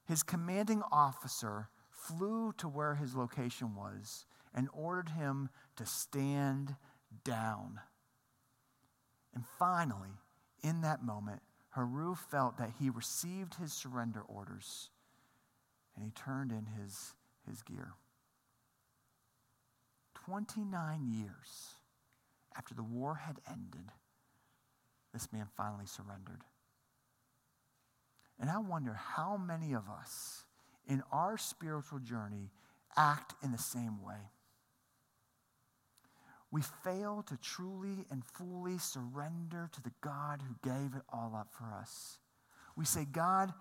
his 0.06 0.22
commanding 0.22 0.82
officer 0.92 1.68
flew 1.90 2.52
to 2.58 2.68
where 2.68 2.94
his 2.94 3.14
location 3.14 3.74
was 3.74 4.26
and 4.54 4.68
ordered 4.72 5.10
him 5.10 5.48
to 5.76 5.86
stand 5.86 6.76
down. 7.24 7.80
And 9.34 9.44
finally, 9.58 10.10
in 10.62 10.82
that 10.82 11.02
moment, 11.02 11.42
Hiroo 11.76 12.16
felt 12.16 12.58
that 12.58 12.72
he 12.78 12.90
received 12.90 13.54
his 13.54 13.72
surrender 13.72 14.22
orders 14.22 14.90
and 15.94 16.04
he 16.04 16.10
turned 16.10 16.50
in 16.50 16.66
his, 16.66 17.14
his 17.48 17.62
gear. 17.62 17.92
29 20.14 21.06
years 21.08 21.74
after 22.56 22.74
the 22.74 22.82
war 22.82 23.14
had 23.14 23.40
ended, 23.48 23.90
this 25.12 25.32
man 25.32 25.46
finally 25.56 25.86
surrendered. 25.86 26.42
And 28.38 28.50
I 28.50 28.58
wonder 28.58 28.94
how 28.94 29.36
many 29.36 29.72
of 29.72 29.88
us 29.88 30.44
in 30.86 31.02
our 31.12 31.36
spiritual 31.36 31.98
journey 31.98 32.50
act 32.96 33.34
in 33.42 33.52
the 33.52 33.58
same 33.58 34.02
way. 34.02 34.30
We 36.52 36.62
fail 36.84 37.22
to 37.28 37.36
truly 37.36 38.04
and 38.10 38.24
fully 38.24 38.78
surrender 38.78 39.70
to 39.72 39.82
the 39.82 39.92
God 40.00 40.42
who 40.42 40.68
gave 40.68 40.94
it 40.94 41.02
all 41.12 41.34
up 41.36 41.48
for 41.52 41.72
us. 41.74 42.18
We 42.76 42.84
say, 42.84 43.04
God, 43.04 43.52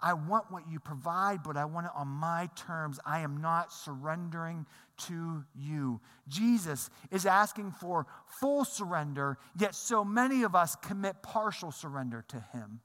I 0.00 0.12
want 0.12 0.50
what 0.50 0.68
you 0.70 0.78
provide, 0.78 1.42
but 1.42 1.56
I 1.56 1.64
want 1.64 1.86
it 1.86 1.92
on 1.94 2.08
my 2.08 2.50
terms. 2.54 3.00
I 3.06 3.20
am 3.20 3.40
not 3.40 3.72
surrendering 3.72 4.66
to 5.06 5.44
you. 5.54 6.00
Jesus 6.28 6.90
is 7.10 7.24
asking 7.24 7.72
for 7.72 8.06
full 8.26 8.66
surrender, 8.66 9.38
yet 9.58 9.74
so 9.74 10.04
many 10.04 10.42
of 10.42 10.54
us 10.54 10.76
commit 10.76 11.22
partial 11.22 11.72
surrender 11.72 12.24
to 12.28 12.44
him, 12.52 12.80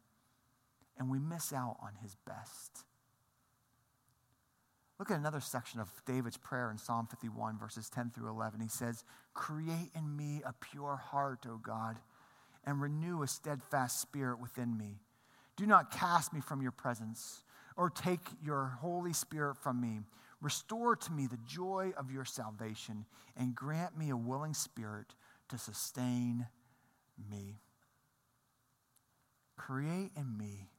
and 0.98 1.10
we 1.10 1.20
miss 1.20 1.52
out 1.52 1.76
on 1.82 1.92
his 2.02 2.16
best. 2.26 2.86
Look 5.02 5.10
at 5.10 5.18
another 5.18 5.40
section 5.40 5.80
of 5.80 5.90
David's 6.06 6.38
prayer 6.38 6.70
in 6.70 6.78
Psalm 6.78 7.08
51, 7.08 7.58
verses 7.58 7.90
10 7.90 8.12
through 8.12 8.30
11. 8.30 8.60
He 8.60 8.68
says, 8.68 9.04
Create 9.34 9.90
in 9.96 10.16
me 10.16 10.44
a 10.46 10.54
pure 10.54 10.96
heart, 10.96 11.48
O 11.50 11.58
God, 11.58 11.98
and 12.66 12.80
renew 12.80 13.24
a 13.24 13.28
steadfast 13.28 14.00
spirit 14.00 14.40
within 14.40 14.78
me. 14.78 15.00
Do 15.58 15.66
not 15.66 15.90
cast 15.90 16.34
me 16.34 16.40
from 16.40 16.62
your 16.62 16.70
presence 16.70 17.42
or 17.76 17.90
take 17.90 18.20
your 18.46 18.78
Holy 18.80 19.12
Spirit 19.12 19.58
from 19.58 19.82
me. 19.82 20.02
Restore 20.40 20.96
to 20.98 21.12
me 21.12 21.26
the 21.26 21.40
joy 21.48 21.94
of 21.98 22.12
your 22.12 22.24
salvation 22.24 23.06
and 23.36 23.56
grant 23.56 23.98
me 23.98 24.12
a 24.12 24.16
willing 24.16 24.54
spirit 24.54 25.16
to 25.50 25.58
sustain 25.58 26.46
me. 27.28 27.58
Create 29.58 30.12
in 30.16 30.38
me 30.38 30.70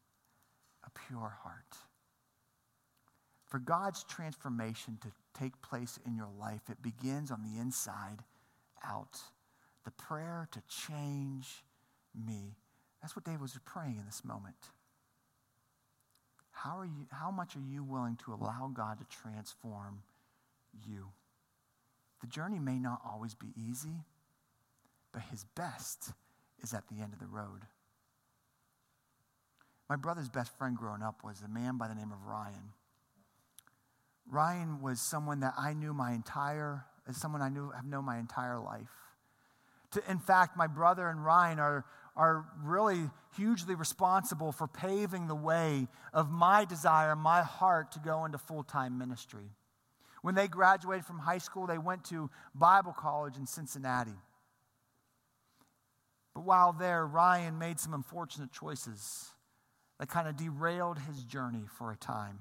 a 0.87 0.91
pure 1.09 1.39
heart. 1.43 1.77
For 3.53 3.59
God's 3.59 4.03
transformation 4.05 4.97
to 5.03 5.09
take 5.39 5.61
place 5.61 5.99
in 6.07 6.17
your 6.17 6.31
life, 6.41 6.63
it 6.71 6.81
begins 6.81 7.31
on 7.31 7.43
the 7.43 7.61
inside 7.61 8.25
out. 8.83 9.19
The 9.85 9.91
prayer 9.91 10.49
to 10.53 10.63
change 10.71 11.63
me. 12.15 12.57
That's 13.03 13.15
what 13.15 13.27
David 13.27 13.43
was 13.43 13.55
praying 13.67 13.99
in 13.99 14.07
this 14.07 14.25
moment. 14.25 14.57
How, 16.53 16.79
are 16.79 16.87
you, 16.87 17.05
how 17.11 17.31
much 17.31 17.55
are 17.55 17.61
you 17.61 17.85
willing 17.85 18.17
to 18.25 18.33
allow 18.33 18.71
God 18.73 18.97
to 19.01 19.05
transform 19.15 20.01
you? 20.89 21.09
The 22.23 22.29
journey 22.29 22.59
may 22.59 22.79
not 22.79 23.03
always 23.05 23.35
be 23.35 23.49
easy, 23.55 24.07
but 25.13 25.25
his 25.31 25.45
best 25.55 26.13
is 26.63 26.73
at 26.73 26.89
the 26.89 27.03
end 27.03 27.13
of 27.13 27.19
the 27.19 27.27
road. 27.27 27.67
My 29.91 29.97
brother's 29.97 30.31
best 30.31 30.57
friend 30.57 30.75
growing 30.75 31.03
up 31.03 31.23
was 31.23 31.43
a 31.43 31.49
man 31.49 31.77
by 31.77 31.87
the 31.87 31.95
name 31.95 32.13
of 32.13 32.27
Ryan. 32.27 32.73
Ryan 34.31 34.81
was 34.81 35.01
someone 35.01 35.41
that 35.41 35.55
I 35.59 35.75
knew 35.75 35.93
my 35.93 36.13
entire, 36.13 36.85
someone 37.13 37.43
I 37.43 37.49
knew, 37.49 37.71
have 37.71 37.85
known 37.85 38.05
my 38.05 38.19
entire 38.19 38.59
life. 38.59 38.91
To, 39.93 40.11
in 40.11 40.19
fact, 40.19 40.57
my 40.57 40.67
brother 40.67 41.09
and 41.09 41.25
Ryan 41.25 41.59
are, 41.59 41.85
are 42.17 42.47
really 42.63 43.11
hugely 43.37 43.75
responsible 43.75 44.53
for 44.53 44.67
paving 44.67 45.29
the 45.29 45.35
way 45.35 45.87
of 46.13 46.31
my 46.31 46.65
desire, 46.65 47.15
my 47.15 47.43
heart 47.43 47.93
to 47.93 47.99
go 47.99 48.25
into 48.25 48.39
full 48.39 48.63
time 48.63 48.99
ministry. 48.99 49.51
When 50.23 50.35
they 50.35 50.49
graduated 50.49 51.05
from 51.05 51.19
high 51.19 51.39
school, 51.39 51.67
they 51.67 51.79
went 51.79 52.05
to 52.05 52.31
Bible 52.55 52.93
college 52.93 53.37
in 53.37 53.47
Cincinnati. 53.47 54.15
But 56.35 56.45
while 56.45 56.73
there, 56.73 57.07
Ryan 57.07 57.59
made 57.59 57.79
some 57.79 57.93
unfortunate 57.93 58.53
choices 58.53 59.31
that 59.99 60.09
kind 60.09 60.29
of 60.29 60.37
derailed 60.37 60.99
his 61.01 61.25
journey 61.25 61.65
for 61.77 61.93
a 61.93 61.97
time. 61.97 62.39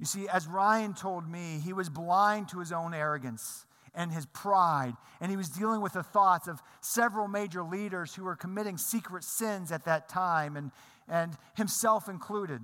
You 0.00 0.06
see, 0.06 0.26
as 0.28 0.48
Ryan 0.48 0.94
told 0.94 1.28
me, 1.28 1.60
he 1.62 1.74
was 1.74 1.90
blind 1.90 2.48
to 2.48 2.58
his 2.58 2.72
own 2.72 2.94
arrogance 2.94 3.66
and 3.94 4.10
his 4.10 4.24
pride. 4.24 4.94
And 5.20 5.30
he 5.30 5.36
was 5.36 5.50
dealing 5.50 5.82
with 5.82 5.92
the 5.92 6.02
thoughts 6.02 6.48
of 6.48 6.62
several 6.80 7.28
major 7.28 7.62
leaders 7.62 8.14
who 8.14 8.24
were 8.24 8.34
committing 8.34 8.78
secret 8.78 9.24
sins 9.24 9.70
at 9.70 9.84
that 9.84 10.08
time, 10.08 10.56
and, 10.56 10.70
and 11.06 11.36
himself 11.54 12.08
included. 12.08 12.62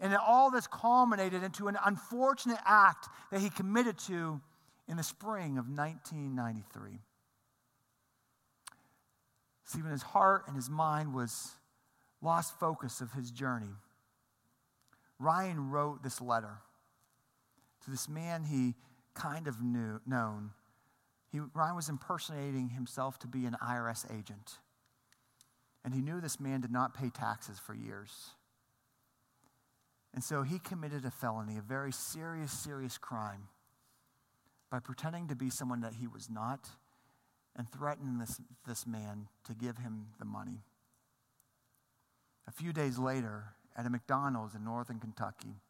And 0.00 0.16
all 0.16 0.50
this 0.50 0.66
culminated 0.66 1.42
into 1.42 1.68
an 1.68 1.76
unfortunate 1.84 2.60
act 2.64 3.08
that 3.30 3.40
he 3.42 3.50
committed 3.50 3.98
to 4.06 4.40
in 4.88 4.96
the 4.96 5.02
spring 5.02 5.58
of 5.58 5.68
1993. 5.68 7.00
See, 9.66 9.82
when 9.82 9.92
his 9.92 10.02
heart 10.02 10.44
and 10.46 10.56
his 10.56 10.70
mind 10.70 11.12
was 11.12 11.50
lost 12.22 12.58
focus 12.58 13.02
of 13.02 13.12
his 13.12 13.30
journey, 13.30 13.74
Ryan 15.18 15.68
wrote 15.68 16.02
this 16.02 16.22
letter 16.22 16.60
to 17.84 17.90
this 17.90 18.08
man 18.08 18.44
he 18.44 18.74
kind 19.14 19.46
of 19.46 19.62
knew 19.62 20.00
known 20.06 20.50
he, 21.30 21.40
Ryan 21.40 21.76
was 21.76 21.88
impersonating 21.88 22.70
himself 22.70 23.18
to 23.20 23.26
be 23.26 23.44
an 23.44 23.56
IRS 23.62 24.06
agent. 24.10 24.58
And 25.84 25.94
he 25.94 26.00
knew 26.00 26.20
this 26.20 26.40
man 26.40 26.60
did 26.60 26.72
not 26.72 26.94
pay 26.94 27.10
taxes 27.10 27.58
for 27.58 27.74
years. 27.74 28.30
And 30.14 30.24
so 30.24 30.42
he 30.42 30.58
committed 30.58 31.04
a 31.04 31.10
felony, 31.10 31.58
a 31.58 31.62
very 31.62 31.92
serious, 31.92 32.50
serious 32.50 32.98
crime, 32.98 33.48
by 34.70 34.80
pretending 34.80 35.28
to 35.28 35.36
be 35.36 35.50
someone 35.50 35.82
that 35.82 35.94
he 35.94 36.06
was 36.06 36.28
not 36.30 36.68
and 37.56 37.70
threatening 37.70 38.18
this, 38.18 38.40
this 38.66 38.86
man 38.86 39.28
to 39.44 39.54
give 39.54 39.78
him 39.78 40.08
the 40.18 40.24
money. 40.24 40.62
A 42.46 42.52
few 42.52 42.72
days 42.72 42.98
later, 42.98 43.44
at 43.76 43.86
a 43.86 43.90
McDonald's 43.90 44.54
in 44.54 44.64
northern 44.64 44.98
Kentucky, 44.98 45.60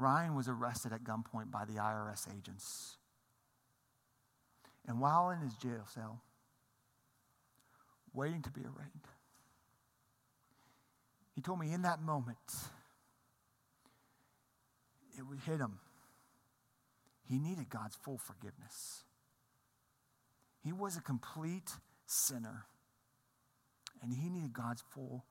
Ryan 0.00 0.34
was 0.34 0.48
arrested 0.48 0.92
at 0.92 1.04
gunpoint 1.04 1.50
by 1.50 1.64
the 1.64 1.74
IRS 1.74 2.26
agents. 2.34 2.96
And 4.88 5.00
while 5.00 5.30
in 5.30 5.40
his 5.40 5.54
jail 5.54 5.84
cell, 5.92 6.22
waiting 8.14 8.42
to 8.42 8.50
be 8.50 8.62
arraigned, 8.62 9.06
he 11.34 11.42
told 11.42 11.60
me 11.60 11.72
in 11.72 11.82
that 11.82 12.00
moment, 12.00 12.38
it 15.16 15.22
would 15.28 15.38
hit 15.40 15.60
him. 15.60 15.78
He 17.28 17.38
needed 17.38 17.68
God's 17.68 17.94
full 17.94 18.18
forgiveness. 18.18 19.04
He 20.64 20.72
was 20.72 20.96
a 20.96 21.00
complete 21.00 21.70
sinner, 22.06 22.66
and 24.02 24.12
he 24.12 24.28
needed 24.28 24.52
God's 24.52 24.82
full 24.82 25.24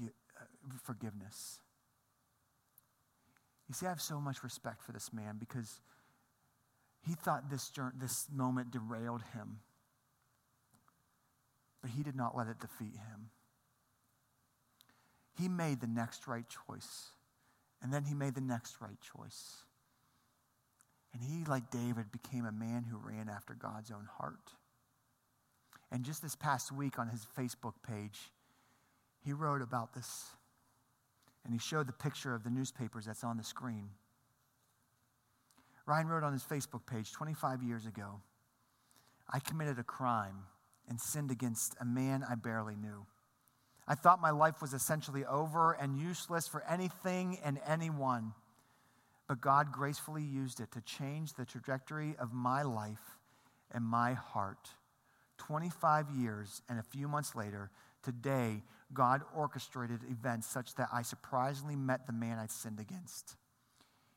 uh, 0.00 0.04
forgiveness. 0.84 1.58
You 3.68 3.74
see, 3.74 3.86
I 3.86 3.90
have 3.90 4.00
so 4.00 4.20
much 4.20 4.42
respect 4.42 4.82
for 4.82 4.92
this 4.92 5.12
man 5.12 5.36
because 5.38 5.80
he 7.06 7.14
thought 7.14 7.50
this, 7.50 7.70
this 8.00 8.26
moment 8.32 8.70
derailed 8.70 9.22
him, 9.34 9.60
but 11.82 11.90
he 11.90 12.02
did 12.02 12.16
not 12.16 12.36
let 12.36 12.48
it 12.48 12.60
defeat 12.60 12.96
him. 12.96 13.30
He 15.38 15.48
made 15.48 15.80
the 15.80 15.86
next 15.86 16.26
right 16.26 16.46
choice, 16.66 17.10
and 17.82 17.92
then 17.92 18.04
he 18.04 18.14
made 18.14 18.34
the 18.34 18.40
next 18.40 18.80
right 18.80 18.98
choice. 19.00 19.64
And 21.12 21.22
he, 21.22 21.44
like 21.44 21.70
David, 21.70 22.10
became 22.10 22.44
a 22.44 22.52
man 22.52 22.84
who 22.90 22.98
ran 22.98 23.28
after 23.28 23.54
God's 23.54 23.90
own 23.90 24.08
heart. 24.18 24.52
And 25.90 26.04
just 26.04 26.22
this 26.22 26.36
past 26.36 26.70
week 26.72 26.98
on 26.98 27.08
his 27.08 27.26
Facebook 27.38 27.74
page, 27.86 28.30
he 29.24 29.32
wrote 29.32 29.62
about 29.62 29.94
this. 29.94 30.26
And 31.44 31.52
he 31.52 31.58
showed 31.58 31.86
the 31.86 31.92
picture 31.92 32.34
of 32.34 32.44
the 32.44 32.50
newspapers 32.50 33.06
that's 33.06 33.24
on 33.24 33.36
the 33.36 33.44
screen. 33.44 33.90
Ryan 35.86 36.08
wrote 36.08 36.22
on 36.22 36.32
his 36.32 36.42
Facebook 36.42 36.84
page 36.86 37.12
25 37.12 37.62
years 37.62 37.86
ago 37.86 38.20
I 39.30 39.40
committed 39.40 39.78
a 39.78 39.84
crime 39.84 40.44
and 40.88 41.00
sinned 41.00 41.30
against 41.30 41.74
a 41.80 41.84
man 41.84 42.24
I 42.28 42.34
barely 42.34 42.76
knew. 42.76 43.06
I 43.86 43.94
thought 43.94 44.20
my 44.20 44.30
life 44.30 44.60
was 44.60 44.74
essentially 44.74 45.24
over 45.24 45.72
and 45.72 45.98
useless 45.98 46.46
for 46.46 46.62
anything 46.68 47.38
and 47.42 47.58
anyone. 47.66 48.32
But 49.26 49.40
God 49.40 49.72
gracefully 49.72 50.22
used 50.22 50.60
it 50.60 50.72
to 50.72 50.80
change 50.80 51.34
the 51.34 51.44
trajectory 51.44 52.16
of 52.18 52.32
my 52.32 52.62
life 52.62 53.18
and 53.70 53.84
my 53.84 54.14
heart. 54.14 54.70
25 55.38 56.10
years 56.10 56.62
and 56.68 56.78
a 56.78 56.82
few 56.82 57.08
months 57.08 57.34
later, 57.34 57.70
today, 58.02 58.62
God 58.92 59.22
orchestrated 59.36 60.00
events 60.10 60.46
such 60.46 60.74
that 60.76 60.88
I 60.92 61.02
surprisingly 61.02 61.76
met 61.76 62.06
the 62.06 62.12
man 62.12 62.38
I'd 62.38 62.50
sinned 62.50 62.80
against. 62.80 63.36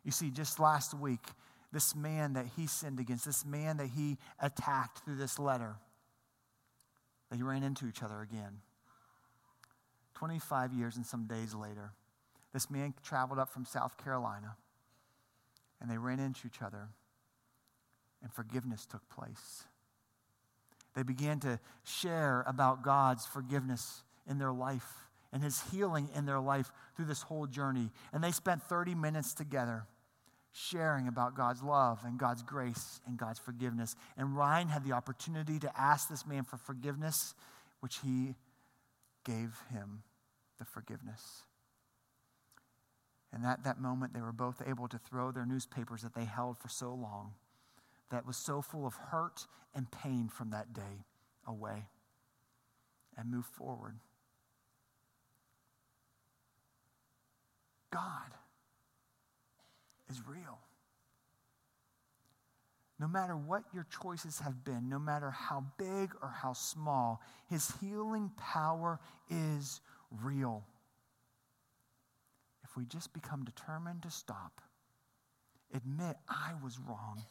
You 0.03 0.11
see, 0.11 0.31
just 0.31 0.59
last 0.59 0.93
week, 0.93 1.25
this 1.71 1.95
man 1.95 2.33
that 2.33 2.47
he 2.55 2.67
sinned 2.67 2.99
against, 2.99 3.25
this 3.25 3.45
man 3.45 3.77
that 3.77 3.89
he 3.95 4.17
attacked 4.39 4.99
through 5.03 5.17
this 5.17 5.39
letter, 5.39 5.75
they 7.29 7.41
ran 7.41 7.63
into 7.63 7.87
each 7.87 8.03
other 8.03 8.21
again. 8.21 8.59
25 10.15 10.73
years 10.73 10.97
and 10.97 11.05
some 11.05 11.25
days 11.25 11.53
later, 11.53 11.91
this 12.53 12.69
man 12.69 12.93
traveled 13.03 13.39
up 13.39 13.49
from 13.49 13.65
South 13.65 13.97
Carolina 13.97 14.55
and 15.81 15.89
they 15.89 15.97
ran 15.97 16.19
into 16.19 16.47
each 16.47 16.61
other, 16.61 16.89
and 18.21 18.31
forgiveness 18.31 18.85
took 18.85 19.01
place. 19.09 19.63
They 20.93 21.01
began 21.03 21.39
to 21.39 21.59
share 21.83 22.43
about 22.47 22.83
God's 22.83 23.25
forgiveness 23.25 24.03
in 24.29 24.37
their 24.37 24.51
life 24.51 24.87
and 25.33 25.43
his 25.43 25.61
healing 25.71 26.09
in 26.15 26.25
their 26.25 26.39
life 26.39 26.71
through 26.95 27.05
this 27.05 27.21
whole 27.21 27.47
journey. 27.47 27.89
And 28.11 28.23
they 28.23 28.31
spent 28.31 28.63
30 28.63 28.95
minutes 28.95 29.33
together 29.33 29.85
sharing 30.51 31.07
about 31.07 31.35
God's 31.35 31.63
love 31.63 31.99
and 32.05 32.17
God's 32.17 32.43
grace 32.43 32.99
and 33.07 33.17
God's 33.17 33.39
forgiveness. 33.39 33.95
And 34.17 34.35
Ryan 34.35 34.67
had 34.67 34.83
the 34.83 34.91
opportunity 34.91 35.59
to 35.59 35.79
ask 35.79 36.09
this 36.09 36.25
man 36.25 36.43
for 36.43 36.57
forgiveness, 36.57 37.33
which 37.79 37.99
he 38.03 38.35
gave 39.23 39.55
him 39.71 40.03
the 40.59 40.65
forgiveness. 40.65 41.43
And 43.33 43.45
at 43.45 43.63
that 43.63 43.79
moment, 43.79 44.13
they 44.13 44.21
were 44.21 44.33
both 44.33 44.61
able 44.67 44.89
to 44.89 44.97
throw 44.97 45.31
their 45.31 45.45
newspapers 45.45 46.01
that 46.01 46.13
they 46.13 46.25
held 46.25 46.57
for 46.57 46.67
so 46.67 46.93
long, 46.93 47.33
that 48.09 48.27
was 48.27 48.35
so 48.35 48.61
full 48.61 48.85
of 48.85 48.93
hurt 48.95 49.47
and 49.73 49.89
pain 49.89 50.27
from 50.27 50.49
that 50.49 50.73
day, 50.73 51.05
away 51.47 51.85
and 53.17 53.31
move 53.31 53.45
forward. 53.45 53.95
God 57.91 58.31
is 60.09 60.21
real. 60.27 60.59
No 62.99 63.07
matter 63.07 63.35
what 63.35 63.63
your 63.73 63.87
choices 64.01 64.39
have 64.39 64.63
been, 64.63 64.87
no 64.87 64.99
matter 64.99 65.31
how 65.31 65.65
big 65.77 66.11
or 66.21 66.29
how 66.29 66.53
small, 66.53 67.21
his 67.49 67.71
healing 67.81 68.31
power 68.37 68.99
is 69.29 69.81
real. 70.23 70.63
if 72.71 72.77
we 72.77 72.85
just 72.85 73.11
become 73.13 73.43
determined 73.43 74.01
to 74.03 74.09
stop, 74.09 74.61
admit 75.73 76.15
I 76.29 76.53
was 76.63 76.79
wrong, 76.79 77.21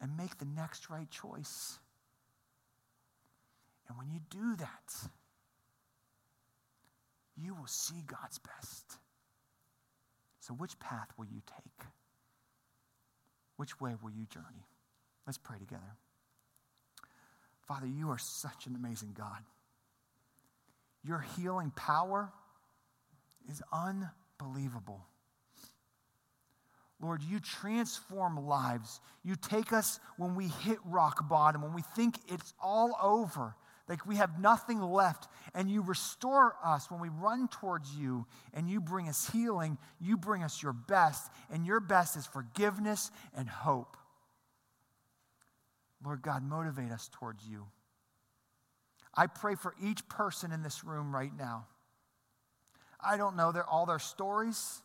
and 0.00 0.16
make 0.16 0.38
the 0.38 0.44
next 0.46 0.90
right 0.90 1.08
choice. 1.10 1.78
And 3.88 3.96
when 3.96 4.10
you 4.10 4.20
do 4.30 4.56
that, 4.56 5.10
you 7.36 7.54
will 7.54 7.66
see 7.68 8.02
God's 8.06 8.38
best. 8.38 8.98
So, 10.46 10.52
which 10.52 10.78
path 10.78 11.08
will 11.16 11.24
you 11.24 11.40
take? 11.46 11.88
Which 13.56 13.80
way 13.80 13.94
will 14.02 14.10
you 14.10 14.26
journey? 14.26 14.66
Let's 15.26 15.38
pray 15.38 15.56
together. 15.58 15.96
Father, 17.66 17.86
you 17.86 18.10
are 18.10 18.18
such 18.18 18.66
an 18.66 18.74
amazing 18.74 19.14
God. 19.16 19.38
Your 21.02 21.24
healing 21.38 21.72
power 21.74 22.30
is 23.50 23.62
unbelievable. 23.72 25.06
Lord, 27.00 27.22
you 27.22 27.40
transform 27.40 28.46
lives. 28.46 29.00
You 29.24 29.36
take 29.36 29.72
us 29.72 29.98
when 30.18 30.34
we 30.34 30.48
hit 30.48 30.76
rock 30.84 31.26
bottom, 31.26 31.62
when 31.62 31.72
we 31.72 31.82
think 31.96 32.18
it's 32.28 32.52
all 32.62 32.94
over, 33.02 33.54
like 33.88 34.06
we 34.06 34.16
have 34.16 34.40
nothing 34.40 34.80
left, 34.80 35.28
and 35.54 35.70
you 35.70 35.82
restore 35.82 36.56
us 36.64 36.90
when 36.90 37.00
we 37.00 37.10
run 37.10 37.48
towards 37.48 37.94
you 37.94 38.26
and 38.54 38.68
you 38.68 38.80
bring 38.80 39.08
us 39.08 39.30
healing. 39.30 39.76
You 40.00 40.16
bring 40.16 40.42
us 40.42 40.62
your 40.62 40.72
best, 40.72 41.30
and 41.50 41.66
your 41.66 41.80
best 41.80 42.16
is 42.16 42.26
forgiveness 42.26 43.10
and 43.36 43.48
hope. 43.48 43.96
Lord 46.04 46.22
God, 46.22 46.42
motivate 46.42 46.90
us 46.90 47.10
towards 47.12 47.46
you. 47.46 47.66
I 49.14 49.26
pray 49.26 49.54
for 49.54 49.74
each 49.82 50.06
person 50.08 50.50
in 50.50 50.62
this 50.62 50.84
room 50.84 51.14
right 51.14 51.32
now. 51.36 51.66
I 53.00 53.16
don't 53.16 53.36
know 53.36 53.52
their, 53.52 53.64
all 53.64 53.86
their 53.86 53.98
stories. 53.98 54.82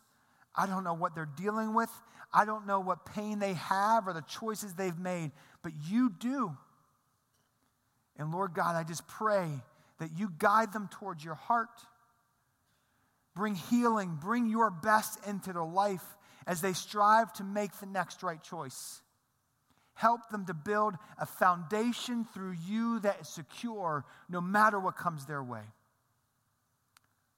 I 0.54 0.66
don't 0.66 0.84
know 0.84 0.94
what 0.94 1.14
they're 1.14 1.28
dealing 1.36 1.74
with. 1.74 1.90
I 2.32 2.44
don't 2.44 2.66
know 2.66 2.80
what 2.80 3.06
pain 3.06 3.38
they 3.38 3.54
have 3.54 4.06
or 4.06 4.12
the 4.12 4.22
choices 4.22 4.74
they've 4.74 4.98
made, 4.98 5.32
but 5.62 5.72
you 5.88 6.10
do. 6.10 6.56
And 8.20 8.32
Lord 8.32 8.52
God, 8.52 8.76
I 8.76 8.84
just 8.84 9.08
pray 9.08 9.48
that 9.98 10.10
you 10.18 10.30
guide 10.38 10.74
them 10.74 10.88
towards 10.92 11.24
your 11.24 11.34
heart. 11.34 11.70
Bring 13.34 13.54
healing, 13.54 14.18
bring 14.20 14.46
your 14.46 14.70
best 14.70 15.18
into 15.26 15.54
their 15.54 15.64
life 15.64 16.04
as 16.46 16.60
they 16.60 16.74
strive 16.74 17.32
to 17.34 17.44
make 17.44 17.72
the 17.80 17.86
next 17.86 18.22
right 18.22 18.42
choice. 18.42 19.00
Help 19.94 20.28
them 20.30 20.44
to 20.46 20.54
build 20.54 20.96
a 21.18 21.24
foundation 21.24 22.26
through 22.34 22.56
you 22.68 23.00
that 23.00 23.22
is 23.22 23.28
secure 23.28 24.04
no 24.28 24.42
matter 24.42 24.78
what 24.78 24.96
comes 24.96 25.24
their 25.24 25.42
way. 25.42 25.62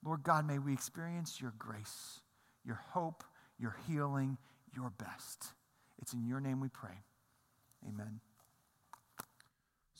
Lord 0.04 0.24
God, 0.24 0.48
may 0.48 0.58
we 0.58 0.72
experience 0.72 1.40
your 1.40 1.54
grace, 1.58 2.20
your 2.66 2.80
hope, 2.90 3.22
your 3.56 3.76
healing, 3.86 4.36
your 4.74 4.90
best. 4.90 5.52
It's 6.00 6.12
in 6.12 6.26
your 6.26 6.40
name 6.40 6.58
we 6.58 6.68
pray. 6.68 7.04
Amen. 7.88 8.20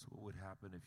So, 0.03 0.09
what 0.11 0.24
would 0.24 0.34
happen 0.42 0.70
if 0.74 0.80